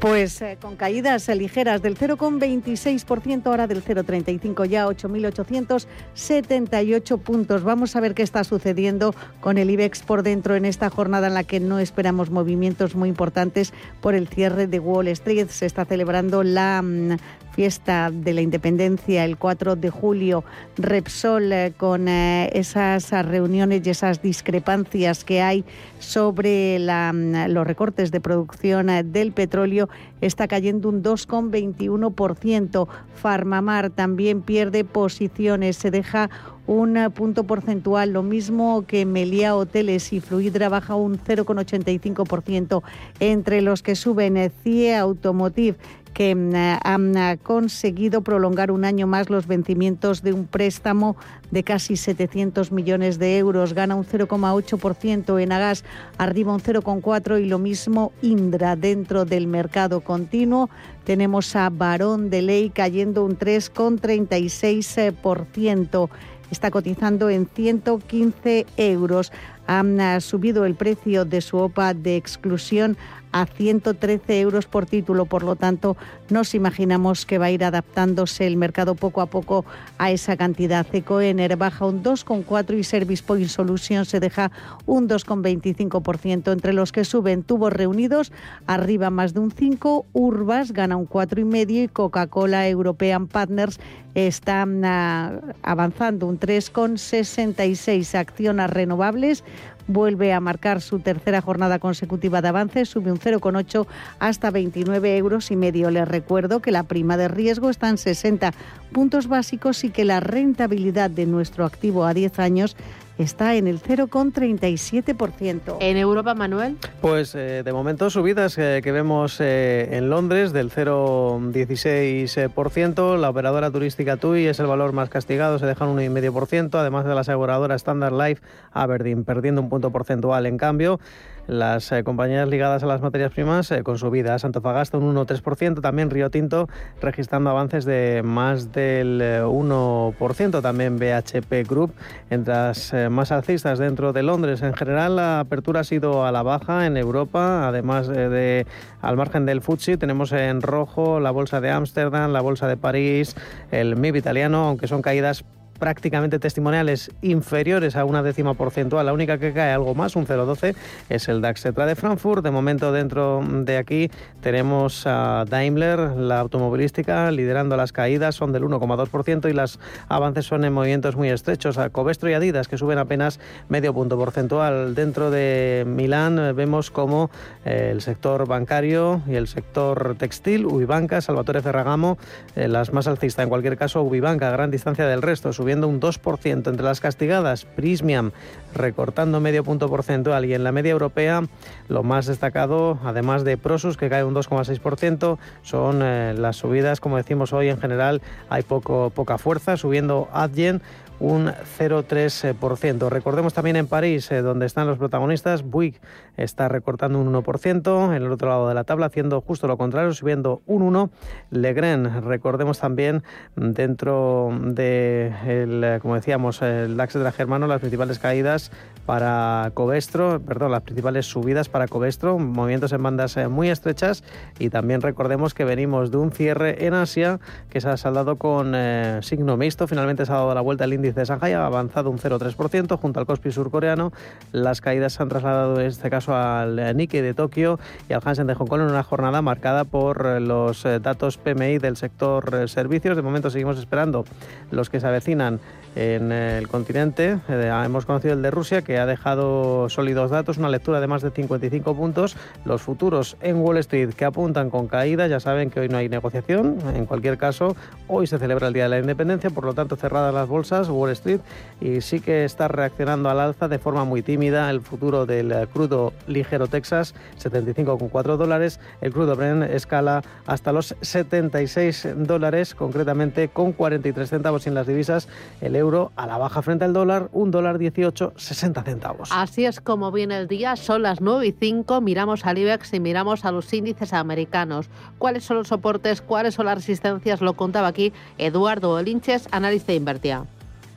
[0.00, 7.62] Pues eh, con caídas ligeras del 0,26%, ahora del 0,35 ya 8.878 puntos.
[7.62, 11.34] Vamos a ver qué está sucediendo con el IBEX por dentro en esta jornada en
[11.34, 13.72] la que no esperamos movimientos muy importantes
[14.02, 15.48] por el cierre de Wall Street.
[15.48, 17.16] Se está celebrando la mm,
[17.54, 20.44] fiesta de la independencia el 4 de julio,
[20.76, 25.64] Repsol eh, con eh, esas reuniones y esas discrepancias que hay
[26.00, 29.88] sobre mm, los recortes de producción eh, del petróleo,
[30.20, 32.88] está cayendo un 2,21%.
[33.14, 36.30] Farmamar también pierde posiciones, se deja
[36.66, 42.82] un punto porcentual, lo mismo que Melia Hoteles y Fluidra baja un 0,85%.
[43.20, 45.76] Entre los que suben CIE Automotive
[46.14, 51.16] que mm, han ah, conseguido prolongar un año más los vencimientos de un préstamo
[51.50, 53.74] de casi 700 millones de euros.
[53.74, 55.84] Gana un 0,8% en Agas,
[56.16, 60.70] arriba un 0,4% y lo mismo Indra dentro del mercado continuo.
[61.04, 66.08] Tenemos a Barón de Ley cayendo un 3,36%.
[66.54, 69.32] Está cotizando en 115 euros.
[69.66, 72.96] Han ah, subido el precio de su OPA de exclusión
[73.34, 75.26] a 113 euros por título.
[75.26, 75.96] Por lo tanto,
[76.30, 79.64] nos imaginamos que va a ir adaptándose el mercado poco a poco
[79.98, 80.86] a esa cantidad.
[80.92, 84.52] Ecoener baja un 2,4 y Service Point Solution se deja
[84.86, 86.52] un 2,25%.
[86.52, 88.30] Entre los que suben tubos reunidos,
[88.68, 93.80] arriba más de un 5, Urbas gana un 4,5 y Coca-Cola European Partners
[94.14, 99.42] está ah, avanzando un 3,66 acciones renovables
[99.86, 103.86] vuelve a marcar su tercera jornada consecutiva de avance, sube un 0,8
[104.18, 105.90] hasta 29 euros y medio.
[105.90, 108.52] Les recuerdo que la prima de riesgo está en 60
[108.92, 112.76] puntos básicos y que la rentabilidad de nuestro activo a 10 años
[113.18, 115.76] está en el 0,37%.
[115.80, 116.76] ¿En Europa, Manuel?
[117.00, 123.16] Pues eh, de momento subidas eh, que vemos eh, en Londres del 0,16%.
[123.18, 127.14] La operadora turística TUI es el valor más castigado, se dejan un 1,5%, además de
[127.14, 128.42] la aseguradora Standard Life
[128.72, 131.00] Aberdeen, perdiendo un punto porcentual en cambio
[131.46, 134.44] las eh, compañías ligadas a las materias primas eh, con subidas.
[134.44, 136.68] Antofagasta un 1,3%, también Río Tinto
[137.00, 141.92] registrando avances de más del 1%, eh, también BHP Group
[142.30, 144.62] entre las más alcistas dentro de Londres.
[144.62, 148.66] En general la apertura ha sido a la baja en Europa, además de
[149.00, 153.36] al margen del FTSE tenemos en rojo la bolsa de Ámsterdam, la bolsa de París,
[153.70, 155.44] el MIB italiano, aunque son caídas
[155.78, 159.06] prácticamente testimoniales inferiores a una décima porcentual.
[159.06, 160.74] La única que cae algo más, un 0,12,
[161.08, 162.44] es el DAX Etra de Frankfurt.
[162.44, 168.64] De momento dentro de aquí tenemos a Daimler, la automovilística, liderando las caídas, son del
[168.64, 171.78] 1,2% y los avances son en movimientos muy estrechos.
[171.78, 174.94] A Covestro y Adidas, que suben apenas medio punto porcentual.
[174.94, 177.30] Dentro de Milán vemos como
[177.64, 182.18] eh, el sector bancario y el sector textil, Ubibanca, Salvatore Ferragamo,
[182.56, 183.44] eh, las más alcistas.
[183.44, 186.68] En cualquier caso, Ubibanca, a gran distancia del resto, subiendo un 2%.
[186.68, 188.32] Entre las castigadas, Prismiam
[188.74, 191.44] recortando medio punto porcentual y en la media europea
[191.88, 197.16] lo más destacado, además de Prosus que cae un 2,6%, son eh, las subidas, como
[197.16, 198.20] decimos hoy en general,
[198.50, 200.82] hay poco, poca fuerza, subiendo Adyen
[201.24, 201.46] un
[201.78, 203.08] 0,3%.
[203.08, 206.00] Recordemos también en París, eh, donde están los protagonistas, Bouygues
[206.36, 210.12] está recortando un 1%, en el otro lado de la tabla haciendo justo lo contrario,
[210.12, 211.10] subiendo un 1%.
[211.50, 213.22] Legren, recordemos también
[213.56, 218.70] dentro de, el, como decíamos, el DAX de la Germano, las principales caídas
[219.06, 224.24] para Covestro, perdón, las principales subidas para Covestro, movimientos en bandas eh, muy estrechas.
[224.58, 228.72] Y también recordemos que venimos de un cierre en Asia que se ha saldado con
[228.74, 232.10] eh, signo mixto, finalmente se ha dado la vuelta el índice de Shanghai, ha avanzado
[232.10, 234.12] un 0,3% junto al Kospi surcoreano,
[234.52, 237.78] las caídas se han trasladado en este caso al eh, Nikkei de Tokio
[238.08, 241.96] y al Hansen de Hong Kong en una jornada marcada por los datos PMI del
[241.96, 244.24] sector servicios, de momento seguimos esperando
[244.70, 245.60] los que se avecinan
[245.96, 247.38] en el continente.
[247.48, 251.22] Eh, hemos conocido el de Rusia, que ha dejado sólidos datos, una lectura de más
[251.22, 252.36] de 55 puntos.
[252.64, 256.08] Los futuros en Wall Street que apuntan con caída, ya saben que hoy no hay
[256.08, 256.78] negociación.
[256.94, 257.76] En cualquier caso,
[258.08, 260.88] hoy se celebra el Día de la Independencia, por lo tanto cerradas las bolsas.
[260.94, 261.40] Wall Street,
[261.80, 264.70] y sí que está reaccionando al alza de forma muy tímida.
[264.70, 268.80] El futuro del crudo ligero Texas, 75,4 dólares.
[269.00, 275.28] El crudo Brent escala hasta los 76 dólares, concretamente con 43 centavos en las divisas.
[275.60, 279.28] El euro a la baja frente al dólar, un dólar 18, 60 centavos.
[279.32, 283.00] Así es como viene el día, son las 9 y 5, miramos al IBEX y
[283.00, 284.88] miramos a los índices americanos.
[285.18, 286.22] ¿Cuáles son los soportes?
[286.22, 287.40] ¿Cuáles son las resistencias?
[287.40, 290.44] Lo contaba aquí Eduardo Olinches, analista Invertia.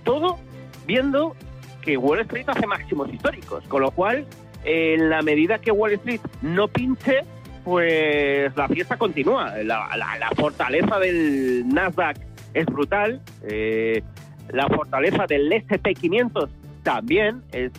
[0.04, 0.38] Todo
[0.86, 1.36] viendo
[1.82, 4.26] que Wall Street hace máximos históricos, con lo cual,
[4.64, 7.24] en la medida que Wall Street no pinche,
[7.64, 9.56] pues la fiesta continúa.
[9.62, 12.16] La, fortaleza del Nasdaq
[12.54, 14.02] es brutal, eh,
[14.50, 16.48] la fortaleza del SP500
[16.82, 17.72] también es,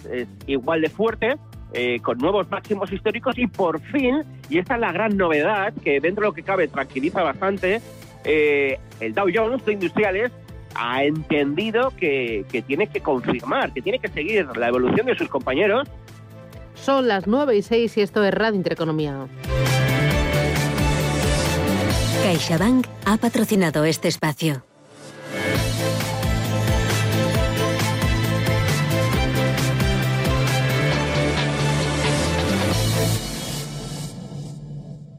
[0.48, 1.38] igual de fuerte,
[1.74, 6.00] eh, con nuevos máximos históricos y por fin, y esta es la gran novedad que
[6.00, 7.82] dentro de lo que cabe tranquiliza bastante,
[8.24, 10.32] eh, el Dow Jones de Industriales
[10.76, 15.28] ha entendido que, que, tiene que confirmar, que tiene que seguir la evolución de sus
[15.28, 15.88] compañeros.
[16.76, 19.28] Son las 9 y 6 y esto es Radio Intereconomía.
[22.24, 24.64] CaixaBank ha patrocinado este espacio.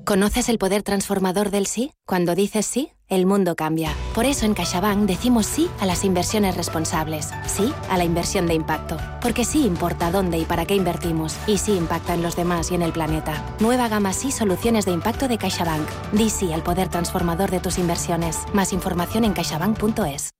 [0.04, 1.92] ¿Conoces el poder transformador del sí?
[2.04, 3.94] Cuando dices sí, el mundo cambia.
[4.14, 8.54] Por eso en CaixaBank decimos sí a las inversiones responsables, sí a la inversión de
[8.54, 12.70] impacto, porque sí importa dónde y para qué invertimos, y sí impacta en los demás
[12.70, 13.44] y en el planeta.
[13.60, 15.86] Nueva gama sí soluciones de impacto de CaixaBank.
[16.12, 18.44] Di sí al poder transformador de tus inversiones.
[18.54, 20.30] Más información en caixabank.es.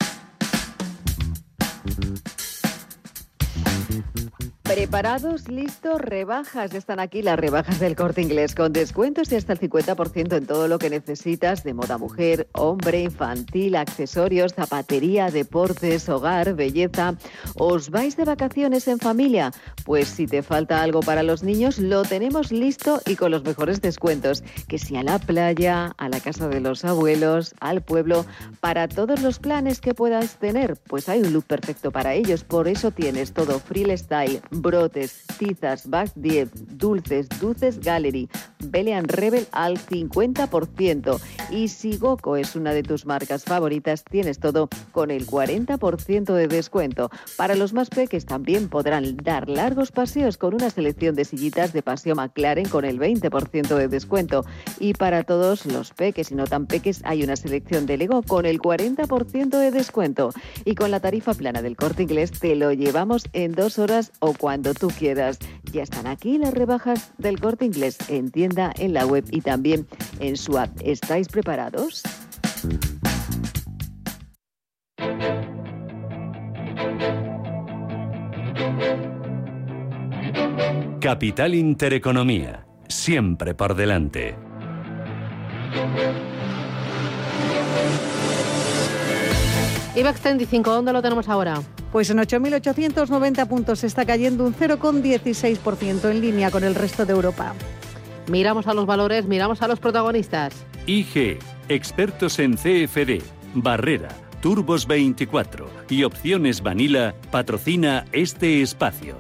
[4.75, 5.49] ¿Preparados?
[5.49, 6.01] ¿Listos?
[6.01, 6.73] Rebajas.
[6.73, 10.67] Están aquí las rebajas del corte inglés con descuentos de hasta el 50% en todo
[10.67, 17.17] lo que necesitas de moda mujer, hombre, infantil, accesorios, zapatería, deportes, hogar, belleza.
[17.55, 19.53] ¿Os vais de vacaciones en familia?
[19.85, 23.83] Pues si te falta algo para los niños, lo tenemos listo y con los mejores
[23.83, 24.43] descuentos.
[24.69, 28.25] Que si a la playa, a la casa de los abuelos, al pueblo,
[28.61, 32.43] para todos los planes que puedas tener, pues hay un look perfecto para ellos.
[32.43, 38.29] Por eso tienes todo freestyle brotes, tizas, Back 10, dulces, dulces gallery,
[38.61, 41.21] Belean Rebel al 50%.
[41.51, 46.49] Y si Goco es una de tus marcas favoritas, tienes todo con el 40% de
[46.49, 47.11] descuento.
[47.37, 51.83] Para los más peques también podrán dar largos paseos con una selección de sillitas de
[51.83, 54.45] paseo McLaren con el 20% de descuento.
[54.79, 58.47] Y para todos los peques y no tan peques hay una selección de Lego con
[58.47, 60.31] el 40% de descuento.
[60.65, 64.33] Y con la tarifa plana del corte inglés te lo llevamos en dos horas o
[64.43, 65.39] cuando tú quieras.
[65.73, 69.87] Ya están aquí las rebajas del corte inglés en tienda, en la web y también
[70.19, 70.69] en su app.
[70.85, 72.03] ¿Estáis preparados?
[81.01, 84.37] Capital Intereconomía, siempre por delante.
[89.95, 91.61] IBEX 35, ¿dónde lo tenemos ahora?
[91.91, 97.53] Pues en 8.890 puntos está cayendo un 0,16% en línea con el resto de Europa.
[98.27, 100.55] Miramos a los valores, miramos a los protagonistas.
[100.87, 103.23] IG, expertos en CFD,
[103.53, 104.09] Barrera,
[104.41, 109.17] Turbos 24 y Opciones Vanilla patrocina este espacio.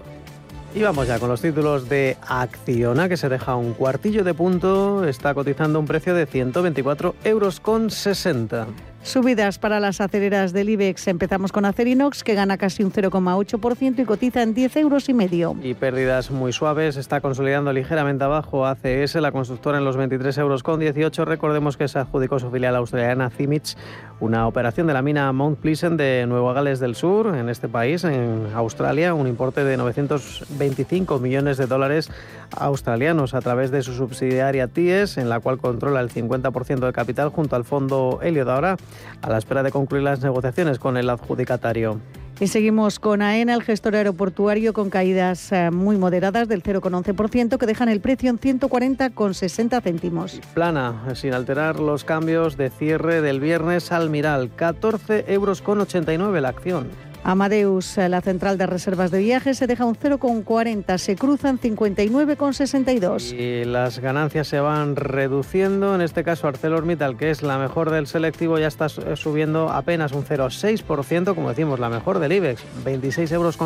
[0.74, 5.04] Y vamos ya con los títulos de Acciona, que se deja un cuartillo de punto,
[5.04, 8.68] está cotizando un precio de 124 euros con 60.
[9.04, 11.09] Subidas para las aceleras del IBEX.
[11.09, 15.56] Empezamos con Acerinox, que gana casi un 0,8% y cotiza en 10 euros y medio.
[15.61, 16.97] Y pérdidas muy suaves.
[16.97, 21.25] Está consolidando ligeramente abajo ACS, la constructora en los 23 euros con 18.
[21.25, 23.76] Recordemos que se adjudicó su filial australiana Cimich,
[24.21, 28.04] una operación de la mina Mount Pleasant de Nueva Gales del Sur, en este país,
[28.04, 32.09] en Australia, un importe de 925 millones de dólares
[32.56, 37.30] australianos a través de su subsidiaria TIES, en la cual controla el 50% del capital
[37.30, 38.76] junto al fondo Heliod ahora
[39.20, 42.00] a la espera de concluir las negociaciones con el adjudicatario.
[42.40, 47.66] Y seguimos con AENA, el gestor aeroportuario, con caídas eh, muy moderadas del 0,11%, que
[47.66, 50.40] dejan el precio en 140,60 céntimos.
[50.52, 56.88] Plana, sin alterar los cambios de cierre del viernes al Miral, 14,89 euros la acción.
[57.24, 63.32] Amadeus, la central de reservas de viajes, se deja un 0,40, se cruzan 59,62.
[63.32, 68.06] Y las ganancias se van reduciendo, en este caso ArcelorMittal, que es la mejor del
[68.06, 73.56] selectivo, ya está subiendo apenas un 0,6%, como decimos, la mejor del IBEX, 26,70 euros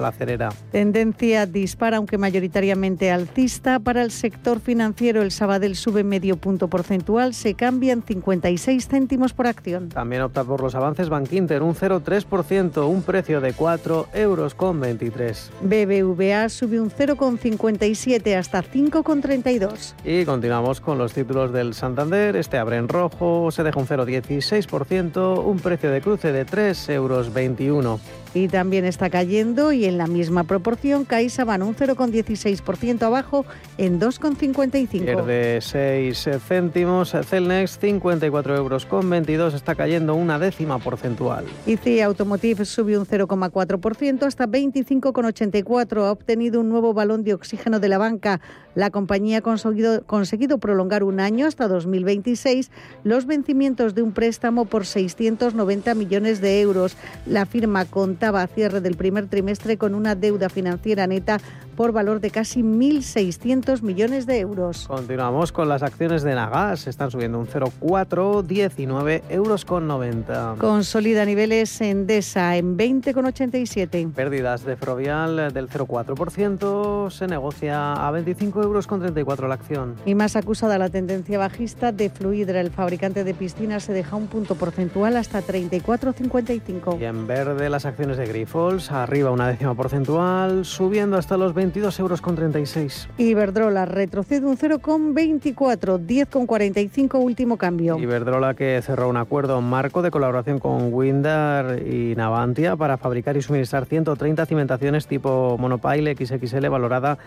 [0.00, 0.48] la cerera.
[0.70, 3.78] Tendencia dispara, aunque mayoritariamente alcista.
[3.78, 9.32] Para el sector financiero, el Sabadell sube medio punto porcentual, se cambia en 56 céntimos
[9.32, 9.90] por acción.
[9.90, 15.50] También opta por los avances Bankinter, un 0,3%, un precio de 4 euros con 23.
[15.62, 19.94] BBVA sube un 0,57 hasta 5,32.
[20.04, 22.36] Y continuamos con los títulos del Santander.
[22.36, 27.32] Este abre en rojo, se deja un 0,16%, un precio de cruce de 3 euros
[27.32, 28.00] 21
[28.34, 33.44] y también está cayendo y en la misma proporción CaixaBank un 0,16% abajo
[33.78, 35.04] en 2,55.
[35.04, 41.44] Pierde 6 céntimos, Celnex 54 euros con 22 está cayendo una décima porcentual.
[41.66, 46.04] ICI Automotive sube un 0,4% hasta 25,84.
[46.04, 48.40] Ha obtenido un nuevo balón de oxígeno de la banca.
[48.74, 52.70] La compañía ha conseguido, conseguido prolongar un año hasta 2026
[53.04, 56.96] los vencimientos de un préstamo por 690 millones de euros.
[57.26, 61.38] La firma con a cierre del primer trimestre con una deuda financiera neta
[61.76, 64.86] por valor de casi 1.600 millones de euros.
[64.86, 66.86] Continuamos con las acciones de Nagas.
[66.86, 70.56] Están subiendo un 0,4, 19 euros con 90.
[70.58, 74.12] Consolida niveles en DESA en 20,87.
[74.12, 77.10] Pérdidas de Ferrovial del 0,4%.
[77.10, 79.96] Se negocia a 25 euros con 34 la acción.
[80.06, 82.60] Y más acusada la tendencia bajista de Fluidra.
[82.60, 87.00] El fabricante de piscinas se deja un punto porcentual hasta 34,55.
[87.00, 88.90] Y en verde las acciones de Grifols.
[88.90, 90.64] Arriba una décima porcentual.
[90.64, 93.08] Subiendo hasta los 22 euros con 36.
[93.18, 97.98] Iberdrola retrocede un 0,24, 10,45 último cambio.
[97.98, 103.42] Iberdrola que cerró un acuerdo marco de colaboración con Windar y Navantia para fabricar y
[103.42, 107.18] suministrar 130 cimentaciones tipo monopile XXL valorada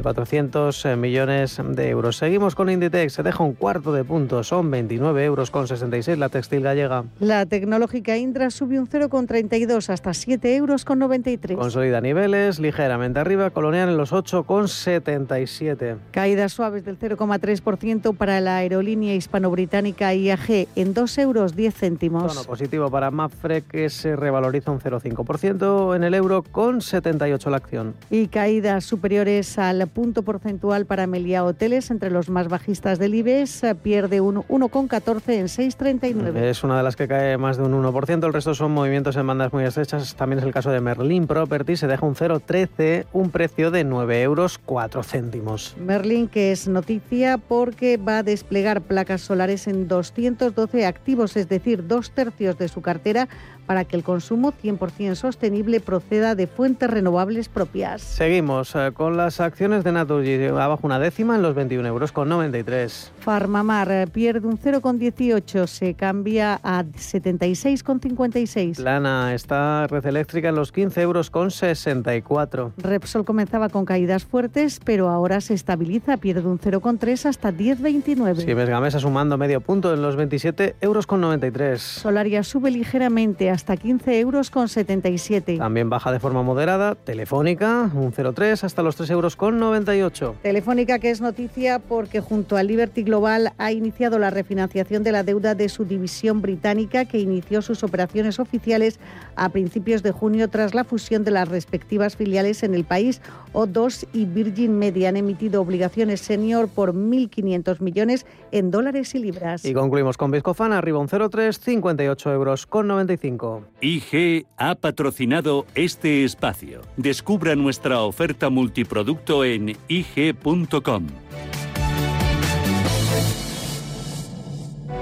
[0.00, 2.16] 400 eh, millones de euros.
[2.16, 6.28] Seguimos con Inditex, se deja un cuarto de punto, son 29 euros con 66 la
[6.28, 7.04] textil gallega.
[7.20, 11.56] La tecnológica Indra sube un 0,32 hasta 7 euros con 93.
[11.56, 15.96] Consolida niveles, ligeramente arriba, Colonial en los 8,77.
[16.10, 22.32] Caídas suaves del 0,3% para la aerolínea hispano-británica IAG en 2 euros 10 céntimos.
[22.32, 27.56] Tono positivo para Mafre que se revaloriza un 0,5% en el euro con 78 la
[27.56, 27.94] acción.
[28.10, 34.20] Y caídas superiores punto porcentual para Melia Hoteles entre los más bajistas del IBEX pierde
[34.20, 36.36] un 1,14 en 6,39.
[36.36, 39.26] Es una de las que cae más de un 1%, el resto son movimientos en
[39.26, 40.14] bandas muy estrechas.
[40.14, 44.22] También es el caso de Merlin Property, se deja un 0,13, un precio de 9
[44.22, 45.76] euros 4 céntimos.
[45.78, 51.86] Merlin, que es noticia porque va a desplegar placas solares en 212 activos, es decir,
[51.86, 53.28] dos tercios de su cartera
[53.66, 58.02] para que el consumo 100% sostenible proceda de fuentes renovables propias.
[58.02, 62.28] Seguimos eh, con las acciones de Naturgy, abajo una décima en los 21 euros con
[62.28, 63.12] 93.
[63.22, 68.78] Farmamar eh, pierde un 0,18, se cambia a 76,56.
[68.78, 72.72] Lana está red eléctrica en los 15 euros con 64.
[72.78, 78.44] Repsol comenzaba con caídas fuertes, pero ahora se estabiliza, pierde un 0,3 hasta 10,29.
[78.44, 81.80] Siemens Gamesa sumando medio punto en los 27 euros con 93.
[81.80, 85.58] Solaria sube ligeramente hasta 15 euros con 77.
[85.58, 90.34] También baja de forma moderada Telefónica, un 0,3 hasta los 3 euros con 98.
[90.42, 95.22] Telefónica que es noticia porque junto a Liberty Global ha iniciado la refinanciación de la
[95.22, 98.98] deuda de su división británica que inició sus operaciones oficiales
[99.36, 103.20] a principios de junio tras la fusión de las respectivas filiales en el país.
[103.52, 109.62] O2 y Virgin Media han emitido obligaciones senior por 1.500 millones en dólares y libras.
[109.66, 113.64] Y concluimos con Viscofan, arriba un 0,3, 58 euros con 95.
[113.82, 116.80] IG ha patrocinado este espacio.
[116.96, 121.08] Descubra nuestra oferta multiproducto en IG.com.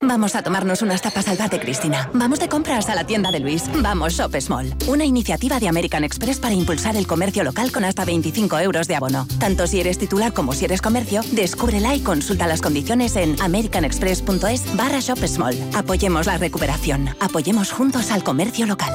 [0.00, 2.08] Vamos a tomarnos unas tapas al bar de Cristina.
[2.14, 3.64] Vamos de compras a la tienda de Luis.
[3.82, 4.72] Vamos Shop Small.
[4.86, 8.94] Una iniciativa de American Express para impulsar el comercio local con hasta 25 euros de
[8.94, 9.26] abono.
[9.40, 14.76] Tanto si eres titular como si eres comercio, descúbrela y consulta las condiciones en americanexpress.es
[14.76, 15.56] barra Shop Small.
[15.74, 17.08] Apoyemos la recuperación.
[17.18, 18.94] Apoyemos juntos al comercio local.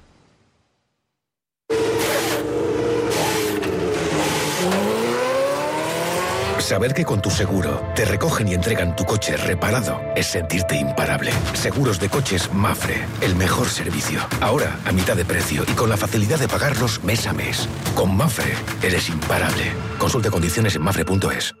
[6.71, 11.33] Saber que con tu seguro te recogen y entregan tu coche reparado es sentirte imparable.
[11.51, 14.21] Seguros de coches Mafre, el mejor servicio.
[14.39, 17.67] Ahora a mitad de precio y con la facilidad de pagarlos mes a mes.
[17.93, 19.73] Con Mafre eres imparable.
[19.99, 21.60] Consulte condiciones en mafre.es.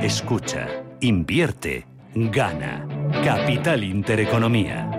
[0.00, 0.68] Escucha,
[1.00, 2.86] invierte, gana.
[3.24, 4.90] Capital Intereconomía.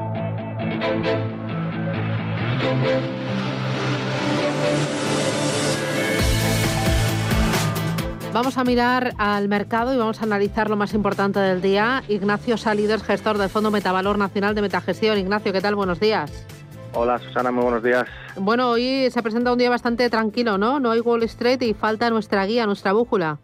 [8.36, 12.04] Vamos a mirar al mercado y vamos a analizar lo más importante del día.
[12.10, 15.17] Ignacio Salido gestor del Fondo Metavalor Nacional de Metagestión.
[15.17, 15.76] Ignacio, ¿qué tal?
[15.76, 16.45] Buenos días.
[16.93, 18.04] Hola Susana, muy buenos días.
[18.36, 20.82] Bueno, hoy se presenta un día bastante tranquilo, ¿no?
[20.82, 23.38] No hay Wall Street y falta nuestra guía, nuestra brújula.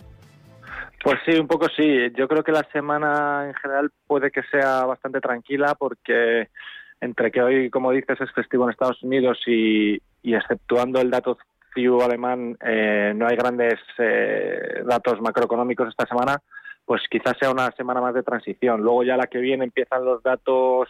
[1.02, 2.12] Pues sí, un poco sí.
[2.18, 6.50] Yo creo que la semana en general puede que sea bastante tranquila porque
[7.00, 11.38] entre que hoy, como dices, es festivo en Estados Unidos y, y exceptuando el dato
[11.74, 16.42] CIU alemán eh, no hay grandes eh, datos macroeconómicos esta semana,
[16.86, 18.82] pues quizás sea una semana más de transición.
[18.82, 20.90] Luego ya la que viene empiezan los datos,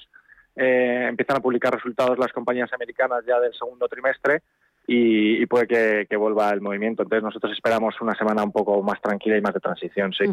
[0.56, 4.42] eh, empiezan a publicar resultados las compañías americanas ya del segundo trimestre
[4.88, 7.04] y, puede que, vuelva el movimiento.
[7.04, 10.26] Entonces nosotros esperamos una semana un poco más tranquila y más de transición, sí.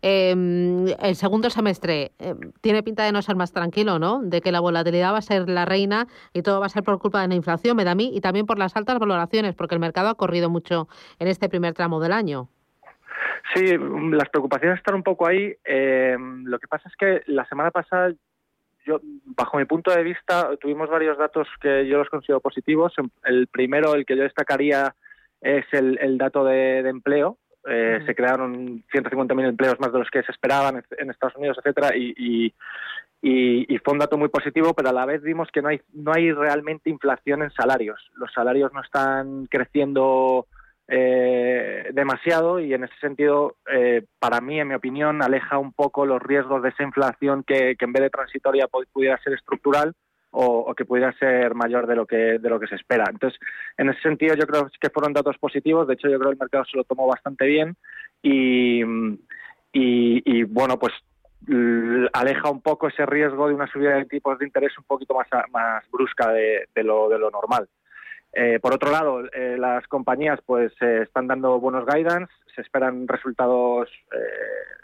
[0.00, 4.22] Em, el segundo semestre em, tiene pinta de no ser más tranquilo, ¿no?
[4.22, 6.98] De que la volatilidad va a ser la reina y todo va a ser por
[6.98, 9.74] culpa de la inflación, me da a mí, y también por las altas valoraciones, porque
[9.74, 10.88] el mercado ha corrido mucho
[11.18, 12.48] en este primer tramo del año.
[13.54, 13.76] Sí,
[14.10, 15.54] las preocupaciones están un poco ahí.
[15.64, 18.12] Em, lo que pasa es que la semana pasada
[18.86, 22.92] yo, bajo mi punto de vista, tuvimos varios datos que yo los considero positivos.
[23.24, 24.94] El primero, el que yo destacaría,
[25.40, 27.38] es el, dato de, empleo.
[27.68, 31.96] Eh, se crearon 150.000 empleos más de los que se esperaban en Estados Unidos, etcétera,
[31.96, 32.14] y,
[33.22, 36.12] y, fue un dato muy positivo, pero a la vez vimos que no hay, no
[36.12, 38.00] hay realmente inflación en salarios.
[38.14, 40.46] Los salarios no están creciendo
[40.88, 46.06] eh, demasiado y en ese sentido, eh, para mí, en mi opinión, aleja un poco
[46.06, 49.94] los riesgos de esa inflación que, en vez de transitoria pudiera ser estructural
[50.30, 53.06] o, que pudiera ser mayor de lo que de lo que se espera.
[53.10, 53.40] Entonces,
[53.78, 55.88] en ese sentido, yo creo que fueron datos positivos.
[55.88, 57.74] De hecho, yo creo que el mercado se lo tomó bastante bien
[58.22, 58.82] y,
[59.72, 60.92] y, bueno, pues
[62.12, 65.26] aleja un poco ese riesgo de una subida de tipos de interés un poquito más,
[65.50, 67.66] más brusca de, lo, de lo normal.
[68.38, 73.08] Eh, por otro lado, eh, las compañías pues eh, están dando buenos guidance, se esperan
[73.08, 73.88] resultados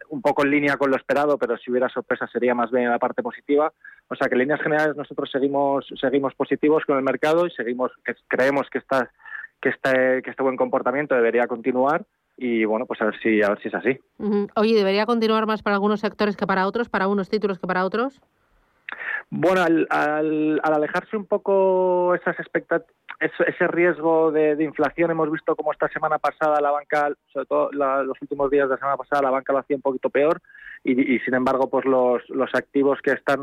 [0.09, 2.99] un poco en línea con lo esperado, pero si hubiera sorpresa sería más bien la
[2.99, 3.71] parte positiva.
[4.09, 7.93] O sea que en líneas generales nosotros seguimos seguimos positivos con el mercado y seguimos
[8.27, 9.11] creemos que está
[9.61, 12.07] que este que este buen comportamiento debería continuar
[12.39, 13.99] y bueno pues a ver si a ver si es así.
[14.57, 17.85] Oye, debería continuar más para algunos sectores que para otros, para unos títulos que para
[17.85, 18.23] otros.
[19.31, 22.37] Bueno, al, al, alejarse un poco esas
[23.23, 28.21] ese riesgo de, inflación, hemos visto como esta semana pasada la banca, sobre todo los
[28.21, 30.41] últimos días de la semana pasada, la banca lo hacía un poquito peor
[30.85, 32.23] y, sin embargo, pues los,
[32.55, 33.41] activos que están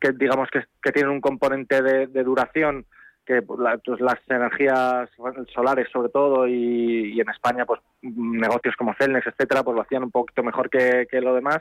[0.00, 2.84] que digamos que tienen un componente de, duración
[3.24, 5.08] que pues, pues, las energías
[5.52, 10.10] solares sobre todo y, en España pues negocios como Celnex etcétera pues lo hacían un
[10.10, 11.58] poquito mejor que, lo demás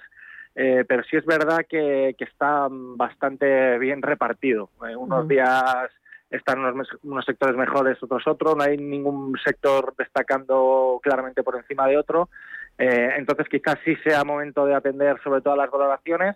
[0.56, 4.70] eh, pero sí es verdad que, está bastante bien repartido.
[4.88, 5.89] Eh, unos días
[6.30, 11.88] están unos, unos, sectores mejores otros otros no hay ningún sector destacando claramente por encima
[11.88, 12.30] de otro.
[12.78, 16.36] Eh, entonces quizás sí sea momento de atender sobre todo a las valoraciones.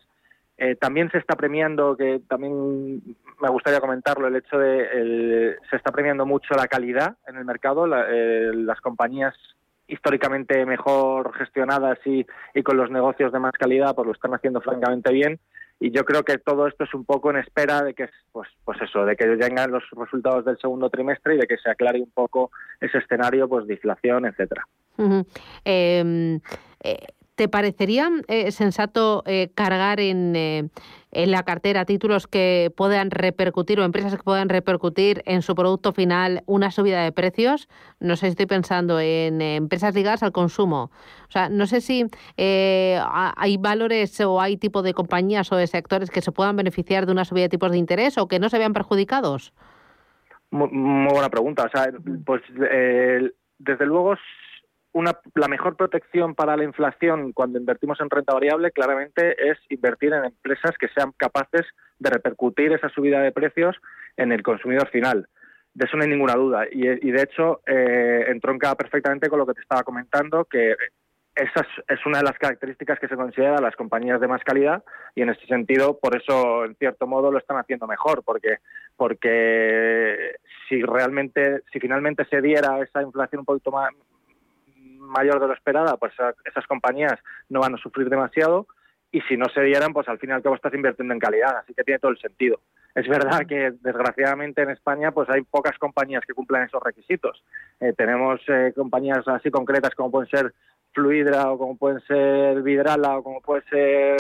[0.57, 3.01] Eh, también se está premiando, que también
[3.39, 7.85] me gustaría comentarlo, el hecho de se está premiando mucho la calidad en el mercado,
[7.85, 9.35] eh, las compañías
[9.87, 12.25] históricamente mejor gestionadas y,
[12.63, 15.39] con los negocios de más calidad, pues lo están haciendo francamente bien.
[15.79, 18.81] Y yo creo que todo esto es un poco en espera de que, pues, pues
[18.81, 22.09] eso, de que lleguen los resultados del segundo trimestre y de que se aclare un
[22.09, 22.49] poco
[22.81, 24.65] ese escenario, pues de inflación, etcétera.
[27.37, 30.69] ¿Te parecería eh, sensato eh, cargar en, eh,
[31.21, 35.93] en, la cartera títulos que puedan repercutir o empresas que puedan repercutir en su producto
[35.93, 37.67] final una subida de precios?
[37.99, 40.91] No sé estoy pensando en empresas ligadas al consumo.
[41.27, 42.05] O sea, no sé si
[42.37, 47.11] hay valores o hay tipo de compañías o de sectores que se puedan beneficiar de
[47.11, 49.53] una subida de tipos de interés o que no se vean perjudicados.
[50.51, 50.69] Muy,
[51.11, 51.65] buena pregunta.
[51.65, 51.91] O sea,
[52.25, 52.41] pues
[53.59, 54.15] desde luego
[55.03, 60.25] la mejor protección para la inflación cuando invertimos en renta variable claramente es invertir en
[60.25, 61.65] empresas que sean capaces
[61.99, 63.75] de repercutir esa subida de precios
[64.15, 65.27] en el consumidor final.
[65.73, 66.65] De eso no hay ninguna duda.
[66.71, 70.75] Y, de hecho, eh, entronca perfectamente con lo que te estaba comentando, que
[71.37, 74.83] esa es, una de las características que se considera las compañías de más calidad
[75.13, 78.57] y en ese sentido, por eso, en cierto modo, lo están haciendo mejor, porque,
[78.95, 80.35] porque
[80.67, 83.91] si realmente, si finalmente se diera esa inflación un poquito más,
[85.07, 86.13] mayor de lo esperada, pues
[86.45, 88.67] esas compañías no van a sufrir demasiado
[89.11, 91.57] y si no se dieran, pues al fin y al cabo estás invirtiendo en calidad,
[91.57, 92.59] así que tiene todo el sentido.
[92.93, 97.43] Es verdad que desgraciadamente en España pues hay pocas compañías que cumplan esos requisitos.
[97.79, 100.53] Eh, tenemos eh, compañías así concretas como pueden ser
[100.93, 104.17] Fluidra o como pueden ser Vidrala o como puede ser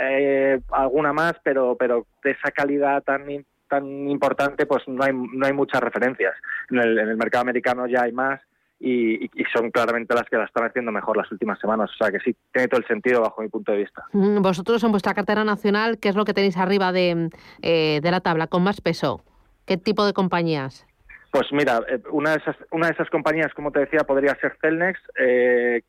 [0.00, 3.26] eh, alguna más, pero pero de esa calidad tan
[3.68, 6.34] tan importante pues no hay no hay muchas referencias.
[6.70, 8.40] En el, en el mercado americano ya hay más
[8.80, 11.90] y, son claramente las que la están haciendo mejor las últimas semanas.
[11.90, 14.04] O sea que sí, tiene todo el sentido bajo mi punto de vista.
[14.12, 17.30] Mm, vosotros en vuestra cartera nacional, ¿qué es lo que tenéis arriba de,
[17.62, 19.24] eh, de la tabla con más peso?
[19.66, 20.86] ¿Qué tipo de compañías?
[21.30, 24.56] Pues mira, eh, una de esas, una de esas compañías, como te decía, podría ser
[24.60, 25.82] Celnex, eh,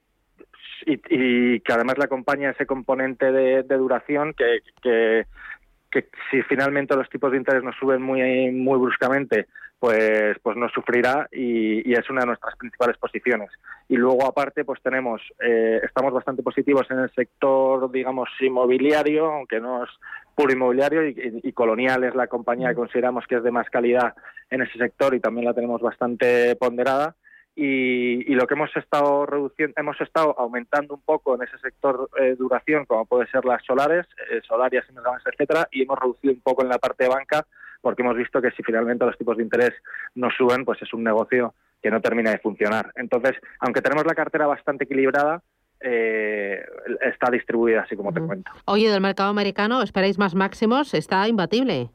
[0.86, 5.26] y, que además le acompaña ese componente de, duración que, que,
[5.92, 9.48] que, si finalmente los tipos de interés nos suben muy, muy bruscamente,
[9.86, 13.52] pues, pues no sufrirá y, es una de nuestras principales posiciones.
[13.88, 19.60] Y luego aparte, pues tenemos, eh, estamos bastante positivos en el sector, digamos, inmobiliario, aunque
[19.60, 19.90] no es
[20.34, 24.16] puro inmobiliario y, Colonial es la compañía que consideramos que es de más calidad
[24.50, 27.16] en ese sector y también la tenemos bastante ponderada.
[27.56, 32.36] Y, lo que hemos estado reduciendo, hemos estado aumentando un poco en ese sector eh,
[32.40, 34.84] duración, como puede ser las solares, eh, solarias,
[35.32, 37.46] etcétera, y hemos reducido un poco en la parte de banca,
[37.86, 39.72] porque hemos visto que si finalmente los tipos de interés
[40.16, 42.92] no suben, pues es un negocio que no termina de funcionar.
[42.96, 45.44] Entonces, aunque tenemos la cartera bastante equilibrada,
[45.82, 46.66] eh,
[47.02, 48.52] está distribuida así como te cuento.
[48.66, 50.96] Oye, del mercado americano, ¿esperáis más máximos?
[50.96, 51.92] Está imbatible.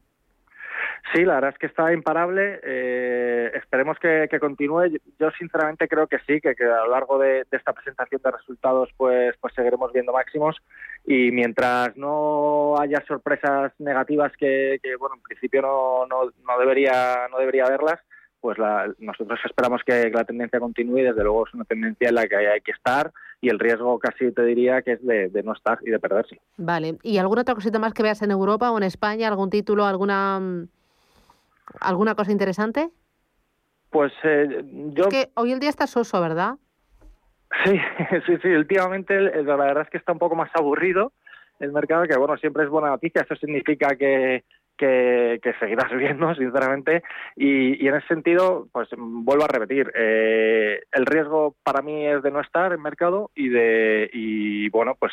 [1.14, 2.60] Sí, la verdad es que está imparable.
[2.62, 4.98] Eh, esperemos que, continúe.
[5.18, 9.34] Yo sinceramente creo que sí, que, a lo largo de, esta presentación de resultados pues,
[9.40, 10.56] pues seguiremos viendo máximos
[11.04, 18.00] y mientras no haya sorpresas negativas que, bueno, en principio no, debería, no debería haberlas,
[18.40, 18.56] pues
[18.98, 22.36] nosotros esperamos que la tendencia continúe y desde luego es una tendencia en la que
[22.36, 25.90] hay, que estar y el riesgo casi te diría que es de, no estar y
[25.90, 26.40] de perderse.
[26.56, 26.96] Vale.
[27.02, 29.28] ¿Y alguna otra cosita más que veas en Europa o en España?
[29.28, 30.40] ¿Algún título, alguna
[31.80, 32.90] alguna cosa interesante?
[33.90, 35.08] Pues eh, yo...
[35.08, 36.54] que hoy el día está soso, ¿verdad?
[37.64, 37.78] Sí,
[38.26, 41.12] sí, sí, últimamente la verdad es que está un poco más aburrido
[41.58, 44.44] el mercado, que bueno, siempre es buena noticia, eso significa que,
[44.76, 47.02] que, seguirá subiendo, sinceramente,
[47.36, 52.30] y, en ese sentido, pues vuelvo a repetir, eh, el riesgo para mí es de
[52.30, 55.12] no estar en mercado y de, y bueno, pues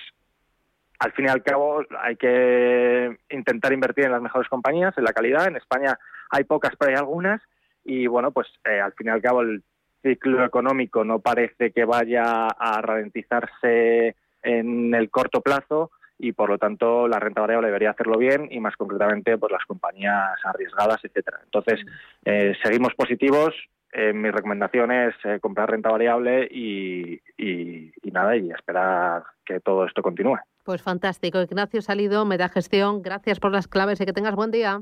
[0.99, 5.13] al fin y al cabo hay que intentar invertir en las mejores compañías, en la
[5.13, 7.41] calidad, en España hay pocas, pero hay algunas,
[7.83, 9.63] y bueno, pues eh, al fin y al cabo el
[10.01, 16.57] ciclo económico no parece que vaya a ralentizarse en el corto plazo y por lo
[16.57, 21.39] tanto la renta variable debería hacerlo bien y más concretamente pues las compañías arriesgadas etcétera
[21.43, 21.79] entonces
[22.25, 23.53] eh, seguimos positivos
[23.93, 29.85] eh, mi recomendación es eh, comprar renta variable y, y, nada y esperar que todo
[29.85, 31.39] esto continúe Pues fantástico.
[31.39, 34.81] Ignacio Salido, Medagestión, gracias por las claves y que tengas buen día.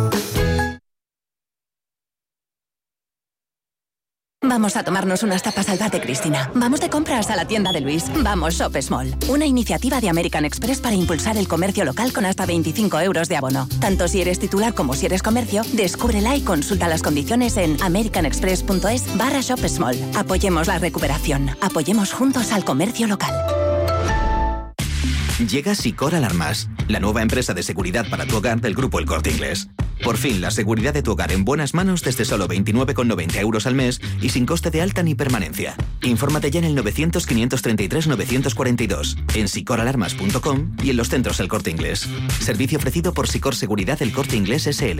[4.51, 6.51] Vamos a tomarnos unas tapas al bar de Cristina.
[6.53, 8.11] Vamos de compras a la tienda de Luis.
[8.21, 9.15] Vamos Shop Small.
[9.29, 13.37] Una iniciativa de American Express para impulsar el comercio local con hasta 25 euros de
[13.37, 13.69] abono.
[13.79, 19.17] Tanto si eres titular como si eres comercio, descúbrela y consulta las condiciones en americanexpress.es
[19.17, 19.95] barra Shop Small.
[20.17, 21.51] Apoyemos la recuperación.
[21.61, 23.33] Apoyemos juntos al comercio local.
[25.49, 29.31] Llega Sicor Alarmas, la nueva empresa de seguridad para tu hogar del grupo El Corte
[29.31, 29.69] Inglés.
[30.03, 33.75] Por fin, la seguridad de tu hogar en buenas manos desde solo 29,90 euros al
[33.75, 35.75] mes y sin coste de alta ni permanencia.
[36.03, 42.07] Infórmate ya en el 900-533-942, en sicoralarmas.com y en los centros El Corte Inglés.
[42.39, 44.99] Servicio ofrecido por Sicor Seguridad El Corte Inglés SL.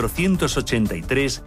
[0.09, 1.43] 483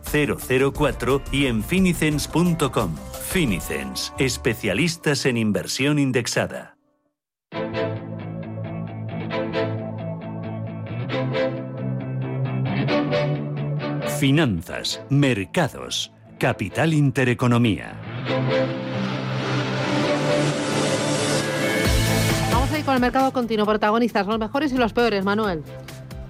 [0.72, 2.94] 004 y en finicens.com.
[3.28, 6.76] Finicens, especialistas en inversión indexada.
[14.18, 18.00] Finanzas, mercados, capital intereconomía.
[22.52, 23.66] Vamos a ir con el mercado continuo.
[23.66, 25.62] Protagonistas, los mejores y los peores, Manuel.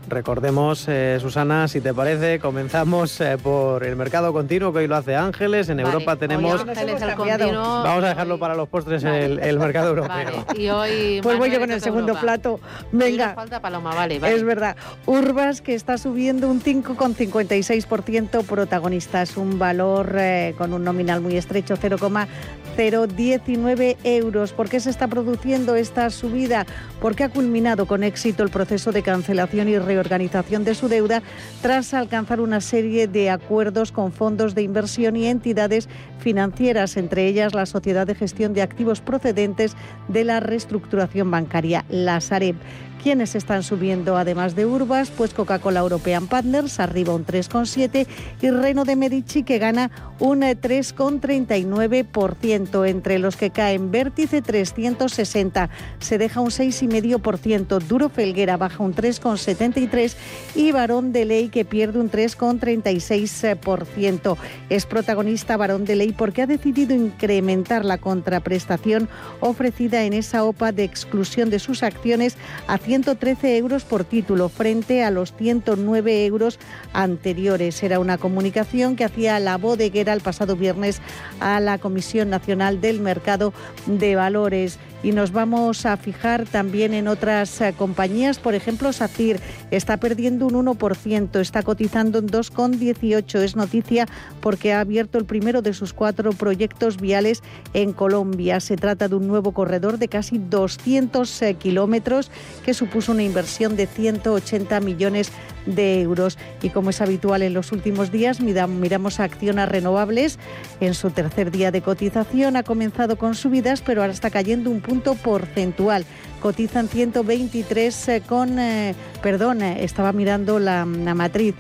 [0.09, 4.97] Recordemos, eh, Susana, si te parece, comenzamos eh, por el mercado continuo, que hoy lo
[4.97, 5.71] hace Ángeles.
[5.71, 6.65] En Europa tenemos...
[6.65, 10.45] Vamos a dejarlo para los postres el, el, mercado europeo.
[10.57, 12.21] Y hoy pues voy yo con el segundo Europa.
[12.21, 12.61] plato.
[12.93, 13.33] Venga.
[13.35, 14.35] falta Paloma, vale, vale.
[14.35, 14.77] Es verdad.
[15.07, 21.77] Urbas que está subiendo un 5,56% protagonistas, un valor eh, con un nominal muy estrecho,
[21.77, 24.53] 0,019 euros.
[24.53, 26.67] ¿Por qué se está produciendo esta subida?
[27.01, 31.23] Porque ha culminado con éxito el proceso de cancelación y reorganización de su deuda
[31.63, 37.55] tras alcanzar una serie de acuerdos con fondos de inversión y entidades financieras, entre ellas
[37.55, 39.77] la Sociedad de Gestión de Activos Procedentes
[40.09, 42.57] de la Reestructuración Bancaria, la Sareb.
[43.05, 45.11] ¿Quiénes están subiendo además de Urbas?
[45.11, 48.07] Pues Coca-Cola European Partners arriba un 3,7
[48.41, 49.91] y Reno de Medici que gana
[50.21, 52.89] un 3,39%.
[52.89, 57.79] Entre los que caen Vértice 360 se deja un 6,5%.
[57.81, 60.15] Duro Felguera baja un 3,73
[60.55, 64.39] y Barón de Ley que pierde un 3,36%.
[64.71, 70.73] Es protagonista Barón de Ley porque ha decidido incrementar la contraprestación ofrecida en esa OPA
[70.73, 76.61] de exclusión de sus acciones a 113 euros por título frente a los 109 euros
[76.93, 77.83] anteriores.
[77.83, 81.01] Era una comunicación que hacía la bodeguera el pasado viernes
[81.41, 83.53] a la Comisión Nacional del Mercado
[83.87, 84.79] de Valores.
[85.05, 88.39] Y nos vamos a fijar también en otras eh, compañías.
[88.39, 89.39] Por ejemplo, SACIR
[89.71, 93.41] está perdiendo un 1%, está cotizando en 2,18.
[93.41, 94.09] Es noticia
[94.41, 97.43] porque ha abierto el primero de sus cuatro proyectos viales
[97.75, 98.61] en Colombia.
[98.61, 102.31] Se trata de un nuevo corredor de casi 200 eh, kilómetros
[102.65, 106.39] que supuso una inversión de 180 millones de euros.
[106.63, 110.39] Y como es habitual en los últimos días, miramos a Acciona Renovables.
[110.81, 114.81] En su tercer día de cotización ha comenzado con subidas, pero ahora está cayendo un
[114.81, 116.05] punto porcentual.
[116.45, 121.55] Cotizan 123 eh, con, eh, perdón, eh, estaba mirando la, matriz.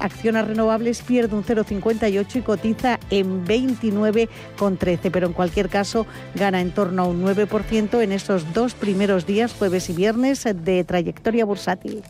[0.00, 6.72] Acciona Renovables pierde un 0,58 y cotiza en 29,13, pero en cualquier caso gana en
[6.72, 12.02] torno a un 9% en esos dos primeros días, jueves y viernes, de trayectoria bursátil.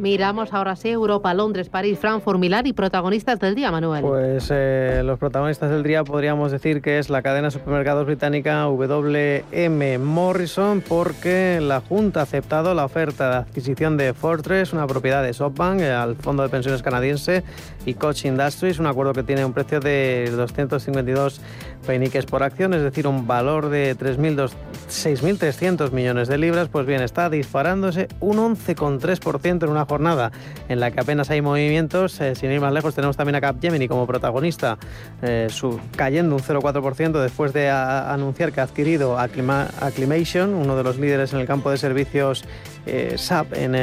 [0.00, 4.02] Miramos ahora sí Europa, Londres, París, Frankfurt, Milán y protagonistas del día, Manuel.
[4.02, 8.64] Pues eh, los protagonistas del día podríamos decir que es la cadena de supermercados británica
[8.64, 15.22] WM Morrison porque la Junta ha aceptado la oferta de adquisición de Fortress, una propiedad
[15.22, 17.44] de SoftBank, eh, al fondo de pensiones canadiense
[17.86, 21.40] y Koch Industries, un acuerdo que tiene un precio de 252
[21.86, 27.30] peniques por acción, es decir, un valor de 6.300 millones de libras, pues bien, está
[27.30, 30.30] disparándose un 11,3% en una jornada
[30.68, 32.20] en la que apenas hay movimientos.
[32.20, 34.78] Eh, sin ir más lejos, tenemos también a Capgemini como protagonista,
[35.22, 35.48] eh,
[35.96, 41.32] cayendo un 0,4% después de anunciar que ha adquirido Acclima, Acclimation, uno de los líderes
[41.32, 42.44] en el campo de servicios
[42.86, 43.74] eh, SAP en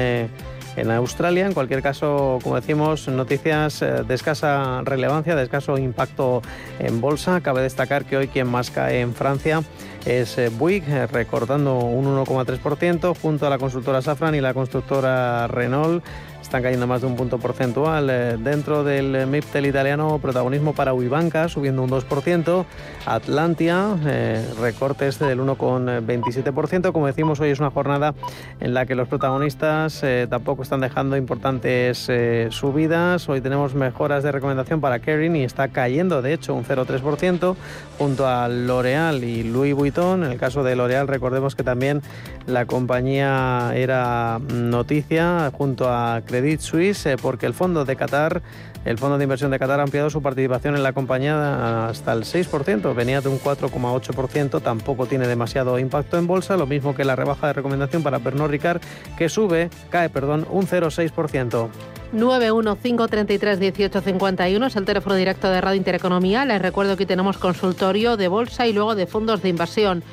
[0.78, 1.46] en Australia.
[1.46, 6.42] En cualquier caso, como decimos, noticias eh, de escasa relevancia, de escaso impacto
[6.80, 7.42] en bolsa.
[7.42, 9.64] Cabe destacar que hoy quien más cae en Francia
[10.06, 15.48] es eh, Bouygues, eh, recordando un 1,3% junto a la consultora Safran y la constructora
[15.48, 16.04] Renault
[16.48, 18.10] están cayendo más de un punto porcentual.
[18.10, 22.66] Eh, dentro del MIPTEL italiano, protagonismo para Uibanca, subiendo un 2%.
[23.06, 26.94] Atlantia, eh, recortes del 1,27%.
[26.94, 28.16] Como decimos, hoy es una jornada
[28.62, 32.10] en la que los protagonistas eh, tampoco están dejando importantes
[32.50, 33.28] subidas.
[33.28, 37.56] Hoy tenemos mejoras de recomendación para Kering y está cayendo, de hecho, un 0,3%
[37.98, 40.24] junto a L'Oreal y Louis Vuitton.
[40.24, 42.02] En el caso de L'Oreal, recordemos que también
[42.46, 48.44] la compañía era noticia junto a Credit Suisse eh, porque el fondo de Qatar,
[48.86, 52.26] el fondo de inversión de Qatar ha ampliado su participación en la compañía hasta el
[52.26, 57.16] 6%, venía de un 4,8%, tampoco tiene demasiado impacto en bolsa, lo mismo que la
[57.16, 58.82] rebaja de recomendación para Pernod Ricard
[59.18, 61.70] que sube, cae, perdón, un 0,6%.
[62.14, 66.46] 915331851 es el teléfono directo de Radio Intereconomía.
[66.46, 70.04] Les recuerdo que tenemos consultorio de bolsa y luego de fondos de inversión.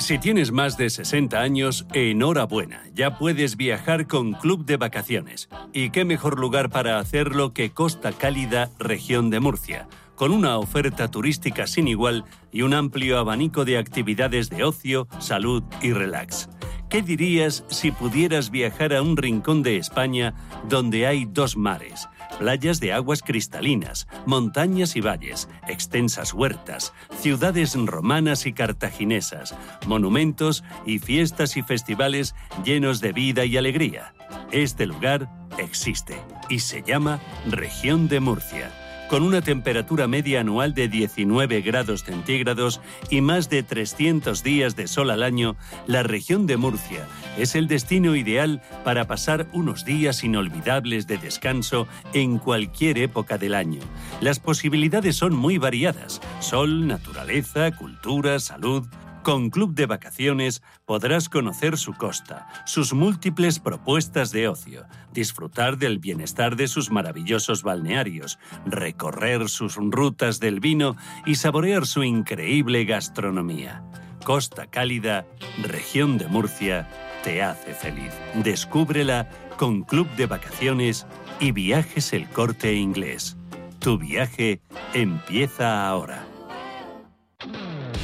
[0.07, 5.49] Si tienes más de 60 años, enhorabuena, ya puedes viajar con Club de Vacaciones.
[5.73, 9.89] ¿Y qué mejor lugar para hacerlo que Costa Cálida, región de Murcia?
[10.17, 15.63] Con una oferta turística sin igual y un amplio abanico de actividades de ocio, salud
[15.81, 16.49] y relax.
[16.89, 20.35] ¿Qué dirías si pudieras viajar a un rincón de España
[20.69, 22.09] donde hay dos mares?
[22.39, 29.55] playas de aguas cristalinas, montañas y valles, extensas huertas, ciudades romanas y cartaginesas,
[29.87, 34.15] monumentos y fiestas y festivales llenos de vida y alegría.
[34.53, 36.17] Este lugar existe
[36.49, 42.81] y se llama Región de Murcia con una temperatura media anual de 19 grados centígrados
[43.11, 47.07] y más de 300 días de sol al año, la región de Murcia
[47.39, 53.55] es el destino ideal para pasar unos días inolvidables de descanso en cualquier época del
[53.55, 53.81] año.
[54.21, 56.21] Las posibilidades son muy variadas.
[56.41, 58.87] Sol, naturaleza, cultura, salud,
[59.27, 65.99] con Club de Vacaciones podrás conocer su costa, sus múltiples propuestas de ocio, disfrutar del
[65.99, 73.83] bienestar de sus maravillosos balnearios, recorrer sus rutas del vino y saborear su increíble gastronomía.
[74.25, 75.27] Costa Cálida,
[75.61, 76.89] región de Murcia,
[77.25, 78.13] te hace feliz.
[78.45, 81.05] Descúbrela con Club de Vacaciones
[81.41, 83.37] y Viajes El Corte Inglés.
[83.81, 84.61] Tu viaje
[84.95, 86.26] empieza ahora.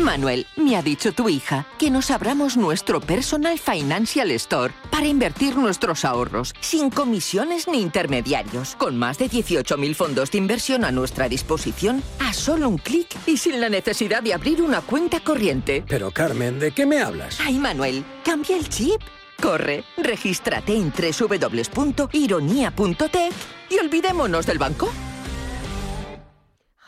[0.01, 5.57] Manuel, me ha dicho tu hija que nos abramos nuestro Personal Financial Store para invertir
[5.57, 11.29] nuestros ahorros sin comisiones ni intermediarios, con más de 18.000 fondos de inversión a nuestra
[11.29, 15.85] disposición a solo un clic y sin la necesidad de abrir una cuenta corriente.
[15.87, 17.39] Pero Carmen, ¿de qué me hablas?
[17.41, 19.01] Ay, Manuel, cambia el chip.
[19.41, 23.33] Corre, regístrate en www.ironía.tech
[23.71, 24.93] y olvidémonos del banco.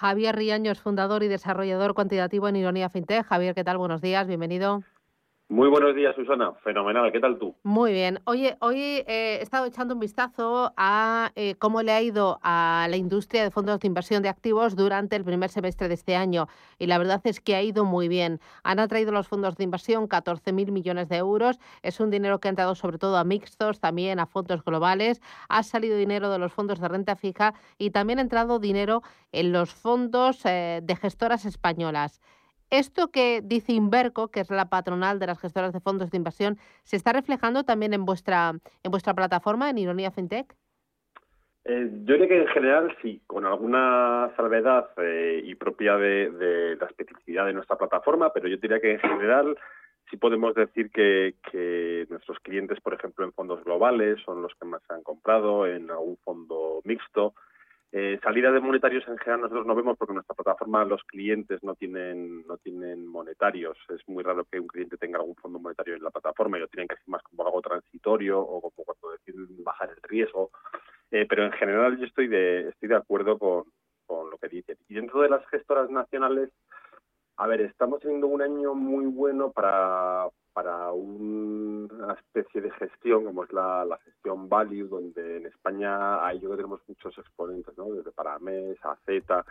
[0.05, 3.25] Javier Riaño fundador y desarrollador cuantitativo en Ironía FinTech.
[3.25, 3.79] Javier, ¿qué tal?
[3.79, 4.83] Buenos días, bienvenido.
[5.51, 6.53] Muy buenos días, Susana.
[6.65, 7.13] Fenomenal.
[7.13, 7.55] ¿Qué tal tú?
[7.65, 8.19] Muy bien.
[8.25, 12.87] Oye, hoy eh, he estado echando un vistazo a eh, cómo le ha ido a
[12.89, 16.49] la industria de fondos de inversión de activos durante el primer semestre de este año.
[16.79, 18.41] Y la verdad es que ha ido muy bien.
[18.63, 21.61] Han atraído los fondos de inversión 14.000 millones de euros.
[21.83, 25.21] Es un dinero que ha entrado sobre todo a mixtos, también a fondos globales.
[25.51, 29.53] Ha salido dinero de los fondos de renta fija y también ha entrado dinero en
[29.53, 32.23] los fondos eh, de gestoras españolas.
[32.71, 36.59] Esto que dice Inverco, que es la patronal de las gestoras de fondos de inversión,
[36.83, 40.55] ¿se está reflejando también en vuestra, en vuestra plataforma, en Ironía FinTech?
[41.67, 46.87] Eh, yo diría que en general sí, con alguna salvedad eh, y propia de, la
[46.87, 49.57] especificidad de nuestra plataforma, pero yo diría que en general
[50.11, 54.67] sí podemos decir que, que, nuestros clientes, por ejemplo, en fondos globales son los que
[54.67, 57.35] más han comprado, en algún fondo mixto,
[57.97, 61.63] eh, salida de monetarios en general nosotros no vemos porque en nuestra plataforma los clientes
[61.63, 63.79] no tienen no tienen monetarios.
[63.89, 66.67] Es muy raro que un cliente tenga algún fondo monetario en la plataforma y lo
[66.67, 70.51] tienen hacer más como algo transitorio o como cuando deciden bajar el riesgo.
[71.13, 73.63] Eh, pero en general yo estoy de estoy de acuerdo con,
[74.07, 74.77] con lo que dicen.
[74.89, 76.51] Y dentro de las gestoras nacionales,
[77.37, 83.45] a ver, estamos teniendo un año muy bueno para, para una especie de gestión como
[83.45, 87.93] es la, gestión value, donde en España hay, yo que tenemos muchos exponentes, ¿no?
[87.93, 89.45] desde Paramés a Z,